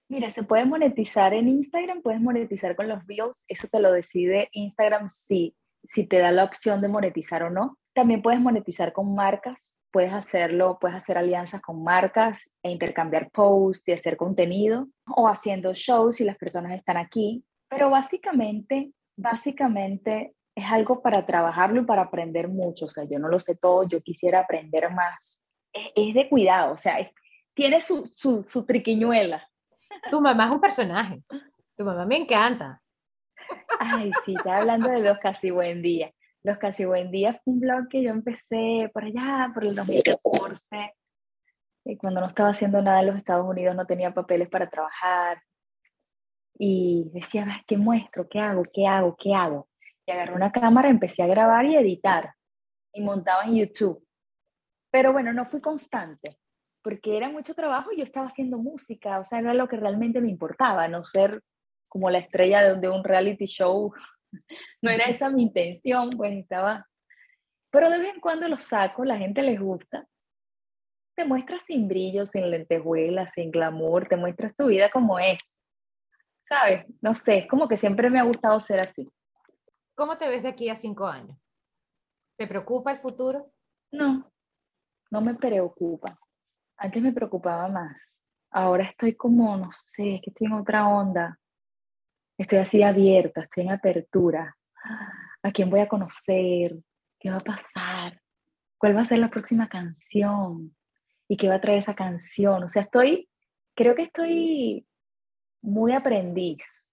Mira, 0.09 0.31
se 0.31 0.43
puede 0.43 0.65
monetizar 0.65 1.33
en 1.33 1.49
Instagram, 1.49 2.03
puedes 2.03 2.21
monetizar 2.21 2.77
con 2.77 2.89
los 2.89 3.07
reels, 3.07 3.45
eso 3.49 3.69
te 3.69 3.81
lo 3.81 3.93
decide 3.93 4.49
Instagram 4.53 5.09
si, 5.09 5.55
si 5.85 6.07
te 6.07 6.19
da 6.19 6.31
la 6.33 6.45
opción 6.45 6.81
de 6.81 6.89
monetizar 6.89 7.43
o 7.43 7.51
no. 7.51 7.79
También 7.95 8.23
puedes 8.23 8.41
monetizar 8.41 8.93
con 8.93 9.15
marcas, 9.15 9.77
puedes 9.91 10.13
hacerlo, 10.13 10.79
puedes 10.81 10.97
hacer 10.97 11.17
alianzas 11.17 11.63
con 11.63 11.83
marcas 11.83 12.43
e 12.63 12.71
intercambiar 12.71 13.31
posts 13.31 13.89
y 13.89 13.93
hacer 13.93 14.17
contenido 14.17 14.89
o 15.07 15.29
haciendo 15.29 15.73
shows 15.75 16.17
si 16.17 16.25
las 16.25 16.37
personas 16.37 16.73
están 16.73 16.97
aquí. 16.97 17.45
Pero 17.69 17.91
básicamente, 17.91 18.93
básicamente 19.16 20.35
es 20.55 20.64
algo 20.70 21.03
para 21.03 21.27
trabajarlo 21.27 21.83
y 21.83 21.85
para 21.85 22.03
aprender 22.03 22.48
mucho. 22.48 22.87
O 22.87 22.90
sea, 22.90 23.05
yo 23.05 23.18
no 23.18 23.29
lo 23.29 23.40
sé 23.40 23.57
todo, 23.57 23.85
yo 23.85 24.00
quisiera 24.03 24.40
aprender 24.40 24.90
más. 24.92 25.42
Es, 25.72 26.14
de 26.14 26.29
cuidado, 26.29 26.74
o 26.74 26.79
sea, 26.79 26.96
tiene 27.55 27.81
su, 27.81 28.07
su, 28.07 28.44
su 28.44 28.64
triquiñuela. 28.64 29.48
Tu 30.11 30.20
mamá 30.20 30.46
es 30.46 30.50
un 30.53 30.61
personaje. 30.61 31.22
Tu 31.77 31.85
mamá 31.85 32.07
me 32.07 32.16
encanta. 32.16 32.81
Ay, 33.81 34.12
sí, 34.24 34.35
está 34.37 34.59
hablando 34.59 34.88
de 34.88 35.03
dos 35.03 35.18
casi 35.18 35.50
buen 35.50 35.83
día. 35.83 36.12
Los 36.44 36.59
Casi 36.59 36.85
Buen 36.85 37.11
Día 37.11 37.40
fue 37.42 37.55
un 37.55 37.61
blog 37.61 37.88
que 37.88 38.03
yo 38.03 38.11
empecé 38.11 38.90
por 38.92 39.03
allá, 39.03 39.50
por 39.55 39.64
el 39.64 39.74
2014, 39.74 40.94
y 41.87 41.96
cuando 41.96 42.20
no 42.20 42.27
estaba 42.27 42.50
haciendo 42.50 42.83
nada 42.83 43.00
en 43.00 43.07
los 43.07 43.16
Estados 43.16 43.48
Unidos, 43.48 43.74
no 43.74 43.87
tenía 43.87 44.12
papeles 44.12 44.50
para 44.50 44.68
trabajar. 44.68 45.42
Y 46.57 47.11
decía, 47.12 47.62
¿qué 47.67 47.77
muestro? 47.77 48.29
¿Qué 48.29 48.38
hago? 48.38 48.64
¿Qué 48.73 48.87
hago? 48.87 49.17
¿Qué 49.17 49.35
hago? 49.35 49.69
Y 50.07 50.12
agarré 50.12 50.35
una 50.35 50.53
cámara, 50.53 50.88
empecé 50.88 51.23
a 51.23 51.27
grabar 51.27 51.64
y 51.67 51.77
editar. 51.77 52.35
Y 52.93 53.03
montaba 53.03 53.45
en 53.45 53.57
YouTube. 53.57 54.07
Pero 54.90 55.12
bueno, 55.12 55.33
no 55.33 55.47
fui 55.47 55.61
constante, 55.61 56.38
porque 56.83 57.17
era 57.17 57.29
mucho 57.29 57.55
trabajo 57.55 57.90
y 57.93 57.99
yo 57.99 58.05
estaba 58.05 58.29
haciendo 58.29 58.59
música, 58.59 59.19
o 59.19 59.27
sea, 59.27 59.40
era 59.40 59.55
lo 59.55 59.67
que 59.67 59.77
realmente 59.77 60.21
me 60.21 60.31
importaba, 60.31 60.87
no 60.87 61.05
ser 61.05 61.43
como 61.88 62.11
la 62.11 62.19
estrella 62.19 62.62
de, 62.62 62.81
de 62.81 62.88
un 62.88 63.03
reality 63.03 63.47
show 63.47 63.93
no 64.83 64.90
era 64.90 65.05
esa 65.05 65.31
mi 65.31 65.43
intención, 65.43 66.11
pues 66.11 66.33
estaba... 66.33 66.87
Pero 67.71 67.90
de 67.90 67.99
vez 67.99 68.14
en 68.14 68.21
cuando 68.21 68.47
lo 68.49 68.59
saco, 68.59 69.05
la 69.05 69.19
gente 69.19 69.43
les 69.43 69.61
gusta. 69.61 70.07
Te 71.17 71.25
muestras 71.25 71.62
sin 71.64 71.88
brillo, 71.88 72.27
sin 72.27 72.51
lentejuelas, 72.51 73.33
sin 73.35 73.51
glamour, 73.51 74.07
te 74.09 74.17
muestras 74.17 74.55
tu 74.57 74.67
vida 74.67 74.90
como 74.90 75.19
es. 75.19 75.54
¿Sabes? 76.55 76.87
No 77.01 77.17
sé, 77.17 77.38
es 77.38 77.49
como 77.49 77.67
que 77.67 77.77
siempre 77.77 78.11
me 78.11 78.21
ha 78.21 78.25
gustado 78.25 78.61
ser 78.61 78.81
así. 78.81 79.11
¿Cómo 79.97 80.17
te 80.17 80.29
ves 80.29 80.43
de 80.43 80.51
aquí 80.51 80.69
a 80.69 80.77
cinco 80.77 81.07
años? 81.07 81.37
¿Te 82.37 82.47
preocupa 82.47 82.93
el 82.93 82.99
futuro? 82.99 83.51
No, 83.90 84.31
no 85.11 85.21
me 85.21 85.35
preocupa. 85.35 86.19
Antes 86.77 87.03
me 87.03 87.12
preocupaba 87.12 87.69
más. 87.69 87.97
Ahora 88.51 88.85
estoy 88.85 89.17
como, 89.17 89.57
no 89.57 89.69
sé, 89.73 90.21
que 90.23 90.31
estoy 90.31 90.47
en 90.47 90.53
otra 90.53 90.87
onda 90.87 91.38
estoy 92.38 92.59
así 92.59 92.83
abierta, 92.83 93.43
estoy 93.43 93.64
en 93.64 93.73
apertura. 93.73 94.57
¿A 95.43 95.53
quién 95.53 95.71
voy 95.71 95.81
a 95.81 95.88
conocer? 95.88 96.77
¿Qué 97.19 97.31
va 97.31 97.37
a 97.37 97.45
pasar? 97.45 98.21
¿Cuál 98.79 98.97
va 98.97 99.03
a 99.03 99.07
ser 99.07 99.19
la 99.19 99.31
próxima 99.31 99.69
canción? 99.69 100.75
¿Y 101.29 101.37
qué 101.37 101.49
va 101.49 101.57
a 101.57 101.61
traer 101.61 101.79
esa 101.79 101.95
canción? 101.95 102.64
O 102.64 102.71
sea, 102.71 102.83
estoy, 102.83 103.29
creo 103.75 103.95
que 103.95 104.03
estoy 104.05 104.87
muy 105.64 105.92
aprendiz. 105.92 106.87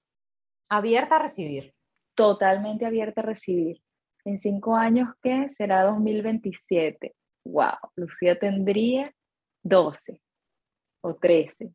Abierta 0.69 1.17
a 1.17 1.19
recibir. 1.19 1.73
Totalmente 2.15 2.85
abierta 2.85 3.21
a 3.21 3.25
recibir. 3.25 3.81
En 4.23 4.37
cinco 4.37 4.75
años, 4.75 5.09
¿qué? 5.21 5.49
Será 5.57 5.83
2027. 5.83 7.13
Wow, 7.43 7.73
Lucía 7.95 8.39
tendría 8.39 9.13
12 9.63 10.21
o 11.01 11.15
13. 11.15 11.71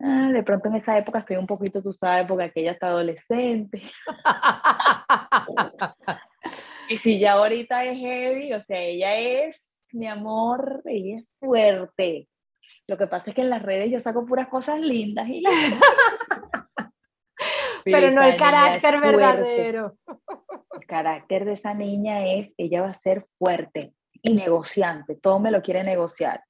Ah, 0.00 0.30
de 0.32 0.42
pronto 0.42 0.68
en 0.68 0.76
esa 0.76 0.98
época 0.98 1.20
estoy 1.20 1.36
un 1.36 1.46
poquito, 1.46 1.82
tú 1.82 1.92
sabes, 1.92 2.26
porque 2.28 2.44
aquella 2.44 2.72
está 2.72 2.88
adolescente. 2.88 3.82
y 6.90 6.98
si 6.98 7.18
ya 7.18 7.32
ahorita 7.32 7.84
es 7.84 7.98
heavy, 7.98 8.52
o 8.52 8.62
sea, 8.62 8.78
ella 8.78 9.16
es, 9.16 9.88
mi 9.92 10.06
amor, 10.06 10.82
ella 10.84 11.18
es 11.18 11.28
fuerte. 11.40 12.28
Lo 12.88 12.98
que 12.98 13.06
pasa 13.06 13.30
es 13.30 13.36
que 13.36 13.42
en 13.42 13.50
las 13.50 13.62
redes 13.62 13.90
yo 13.90 14.00
saco 14.00 14.26
puras 14.26 14.48
cosas 14.48 14.80
lindas 14.80 15.28
y 15.28 15.42
Pero 17.84 18.10
no 18.10 18.22
el 18.22 18.36
carácter 18.36 19.00
verdadero. 19.00 19.98
El 20.72 20.86
carácter 20.86 21.44
de 21.44 21.52
esa 21.52 21.74
niña 21.74 22.26
es, 22.26 22.50
ella 22.56 22.80
va 22.82 22.88
a 22.88 22.94
ser 22.94 23.26
fuerte 23.38 23.94
y 24.22 24.32
negociante, 24.32 25.16
todo 25.16 25.38
me 25.38 25.50
lo 25.50 25.60
quiere 25.60 25.84
negociar. 25.84 26.42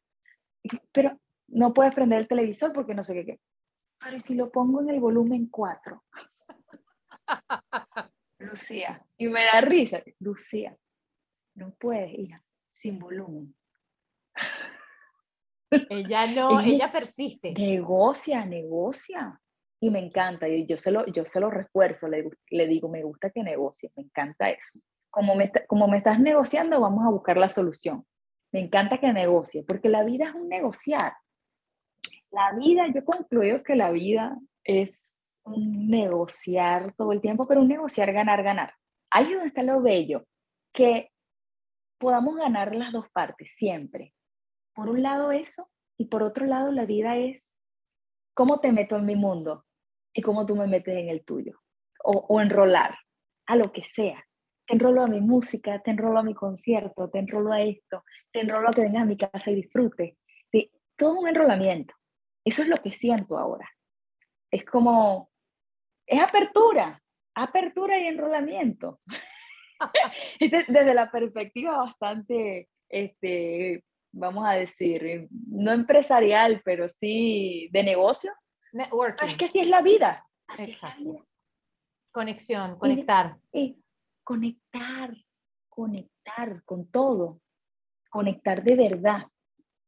Pero 0.92 1.18
no 1.48 1.74
puedes 1.74 1.92
prender 1.92 2.20
el 2.20 2.28
televisor 2.28 2.72
porque 2.72 2.94
no 2.94 3.04
sé 3.04 3.14
qué. 3.24 3.40
Pero 3.98 4.20
si 4.20 4.34
lo 4.34 4.50
pongo 4.50 4.80
en 4.80 4.90
el 4.90 5.00
volumen 5.00 5.48
4? 5.48 6.04
Lucía, 8.38 9.04
y 9.16 9.26
me 9.28 9.44
da 9.44 9.60
risa. 9.60 10.02
Lucía, 10.20 10.76
no 11.54 11.74
puedes, 11.74 12.16
hija, 12.16 12.42
sin 12.72 12.98
volumen. 12.98 13.54
Ella 15.90 16.26
no, 16.34 16.60
ella, 16.60 16.90
persiste. 16.90 17.52
Negocia, 17.52 18.44
negocia. 18.44 19.40
Y 19.80 19.90
me 19.90 19.98
encanta, 19.98 20.48
y 20.48 20.66
yo 20.66 20.78
se 20.78 20.90
lo, 20.90 21.06
yo 21.06 21.26
se 21.26 21.40
lo 21.40 21.50
refuerzo, 21.50 22.08
le, 22.08 22.30
le 22.50 22.66
digo, 22.66 22.88
me 22.88 23.02
gusta 23.02 23.30
que 23.30 23.42
negocies, 23.42 23.92
me 23.96 24.04
encanta 24.04 24.48
eso. 24.48 24.78
Como 25.10 25.34
me, 25.34 25.52
como 25.66 25.88
me 25.88 25.98
estás 25.98 26.18
negociando, 26.18 26.80
vamos 26.80 27.04
a 27.04 27.10
buscar 27.10 27.36
la 27.36 27.50
solución. 27.50 28.04
Me 28.52 28.60
encanta 28.60 28.98
que 28.98 29.12
negocie, 29.12 29.62
porque 29.62 29.88
la 29.88 30.04
vida 30.04 30.28
es 30.28 30.34
un 30.34 30.48
negociar. 30.48 31.14
La 32.30 32.52
vida, 32.52 32.86
yo 32.86 33.00
he 33.00 33.04
concluido 33.04 33.62
que 33.62 33.76
la 33.76 33.90
vida 33.90 34.38
es 34.64 35.38
un 35.44 35.88
negociar 35.88 36.94
todo 36.96 37.12
el 37.12 37.20
tiempo, 37.20 37.46
pero 37.46 37.60
un 37.60 37.68
negociar 37.68 38.12
ganar, 38.12 38.42
ganar. 38.42 38.74
Ahí 39.10 39.26
es 39.26 39.32
donde 39.32 39.48
está 39.48 39.62
lo 39.62 39.82
bello, 39.82 40.24
que 40.72 41.10
podamos 41.98 42.36
ganar 42.36 42.74
las 42.74 42.92
dos 42.92 43.08
partes 43.10 43.52
siempre. 43.54 44.12
Por 44.74 44.88
un 44.88 45.02
lado 45.02 45.30
eso, 45.30 45.70
y 45.98 46.06
por 46.06 46.22
otro 46.22 46.46
lado 46.46 46.72
la 46.72 46.84
vida 46.84 47.16
es 47.16 47.54
cómo 48.34 48.60
te 48.60 48.72
meto 48.72 48.96
en 48.96 49.06
mi 49.06 49.16
mundo 49.16 49.64
y 50.12 50.22
cómo 50.22 50.46
tú 50.46 50.56
me 50.56 50.66
metes 50.66 50.96
en 50.96 51.08
el 51.08 51.24
tuyo. 51.24 51.60
O, 52.02 52.26
o 52.28 52.40
enrolar, 52.40 52.96
a 53.46 53.56
lo 53.56 53.72
que 53.72 53.84
sea. 53.84 54.24
Te 54.66 54.74
enrolo 54.74 55.02
a 55.02 55.06
mi 55.06 55.20
música, 55.20 55.80
te 55.80 55.90
enrolo 55.90 56.18
a 56.18 56.22
mi 56.22 56.34
concierto, 56.34 57.10
te 57.10 57.18
enrolo 57.18 57.52
a 57.52 57.62
esto, 57.62 58.04
te 58.32 58.40
enrolo 58.40 58.68
a 58.68 58.72
que 58.72 58.82
vengas 58.82 59.02
a 59.02 59.06
mi 59.06 59.16
casa 59.16 59.50
y 59.50 59.56
disfrute. 59.56 60.16
Sí, 60.50 60.70
todo 60.96 61.20
un 61.20 61.28
enrolamiento. 61.28 61.94
Eso 62.44 62.62
es 62.62 62.68
lo 62.68 62.80
que 62.82 62.92
siento 62.92 63.38
ahora. 63.38 63.68
Es 64.50 64.64
como, 64.64 65.30
es 66.06 66.20
apertura, 66.20 67.02
apertura 67.34 67.98
y 67.98 68.06
enrolamiento. 68.06 69.00
desde 70.40 70.94
la 70.94 71.10
perspectiva 71.10 71.76
bastante, 71.76 72.68
este, 72.88 73.84
vamos 74.14 74.46
a 74.46 74.52
decir, 74.52 75.28
no 75.48 75.72
empresarial, 75.72 76.62
pero 76.64 76.88
sí 76.88 77.68
de 77.72 77.82
negocio. 77.82 78.32
Networking. 78.72 79.28
Es 79.28 79.36
que 79.36 79.44
así 79.46 79.60
es 79.60 79.68
la 79.68 79.82
vida. 79.82 80.26
Exacto. 80.58 81.26
Conexión, 82.12 82.78
conectar. 82.78 83.36
Y, 83.52 83.76
conectar, 84.22 85.14
conectar 85.68 86.62
con 86.64 86.86
todo, 86.90 87.40
conectar 88.08 88.62
de 88.62 88.76
verdad 88.76 89.26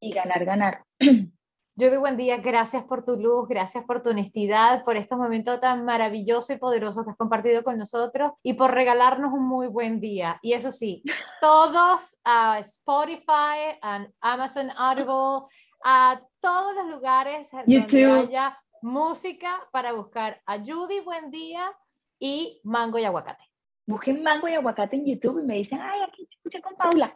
y 0.00 0.12
ganar, 0.12 0.44
ganar. 0.44 0.84
Yo 1.78 1.90
de 1.90 1.98
buen 1.98 2.16
día, 2.16 2.38
gracias 2.38 2.84
por 2.84 3.04
tu 3.04 3.16
luz, 3.16 3.46
gracias 3.46 3.84
por 3.84 4.00
tu 4.00 4.08
honestidad, 4.08 4.82
por 4.82 4.96
estos 4.96 5.18
momentos 5.18 5.60
tan 5.60 5.84
maravillosos 5.84 6.56
y 6.56 6.58
poderosos 6.58 7.04
que 7.04 7.10
has 7.10 7.18
compartido 7.18 7.62
con 7.64 7.76
nosotros 7.76 8.32
y 8.42 8.54
por 8.54 8.72
regalarnos 8.72 9.30
un 9.34 9.46
muy 9.46 9.66
buen 9.66 10.00
día. 10.00 10.38
Y 10.40 10.54
eso 10.54 10.70
sí, 10.70 11.02
todos 11.42 12.16
a 12.24 12.58
Spotify, 12.60 13.76
a 13.82 14.06
Amazon 14.22 14.70
Audible, 14.74 15.48
a 15.84 16.18
todos 16.40 16.74
los 16.76 16.86
lugares 16.86 17.50
donde 17.50 18.06
haya 18.06 18.58
música 18.80 19.60
para 19.70 19.92
buscar 19.92 20.40
a 20.46 20.56
Judy 20.56 21.00
Buen 21.00 21.30
Día 21.30 21.70
y 22.18 22.58
Mango 22.64 22.98
y 22.98 23.04
Aguacate. 23.04 23.44
Busquen 23.84 24.22
Mango 24.22 24.48
y 24.48 24.54
Aguacate 24.54 24.96
en 24.96 25.04
YouTube 25.04 25.42
y 25.42 25.46
me 25.46 25.56
dicen, 25.56 25.78
ay, 25.82 26.00
aquí 26.08 26.24
te 26.24 26.36
escuché 26.36 26.62
con 26.62 26.74
Paula. 26.74 27.14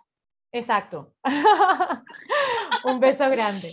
Exacto. 0.52 1.14
un 2.84 3.00
beso 3.00 3.30
grande. 3.30 3.72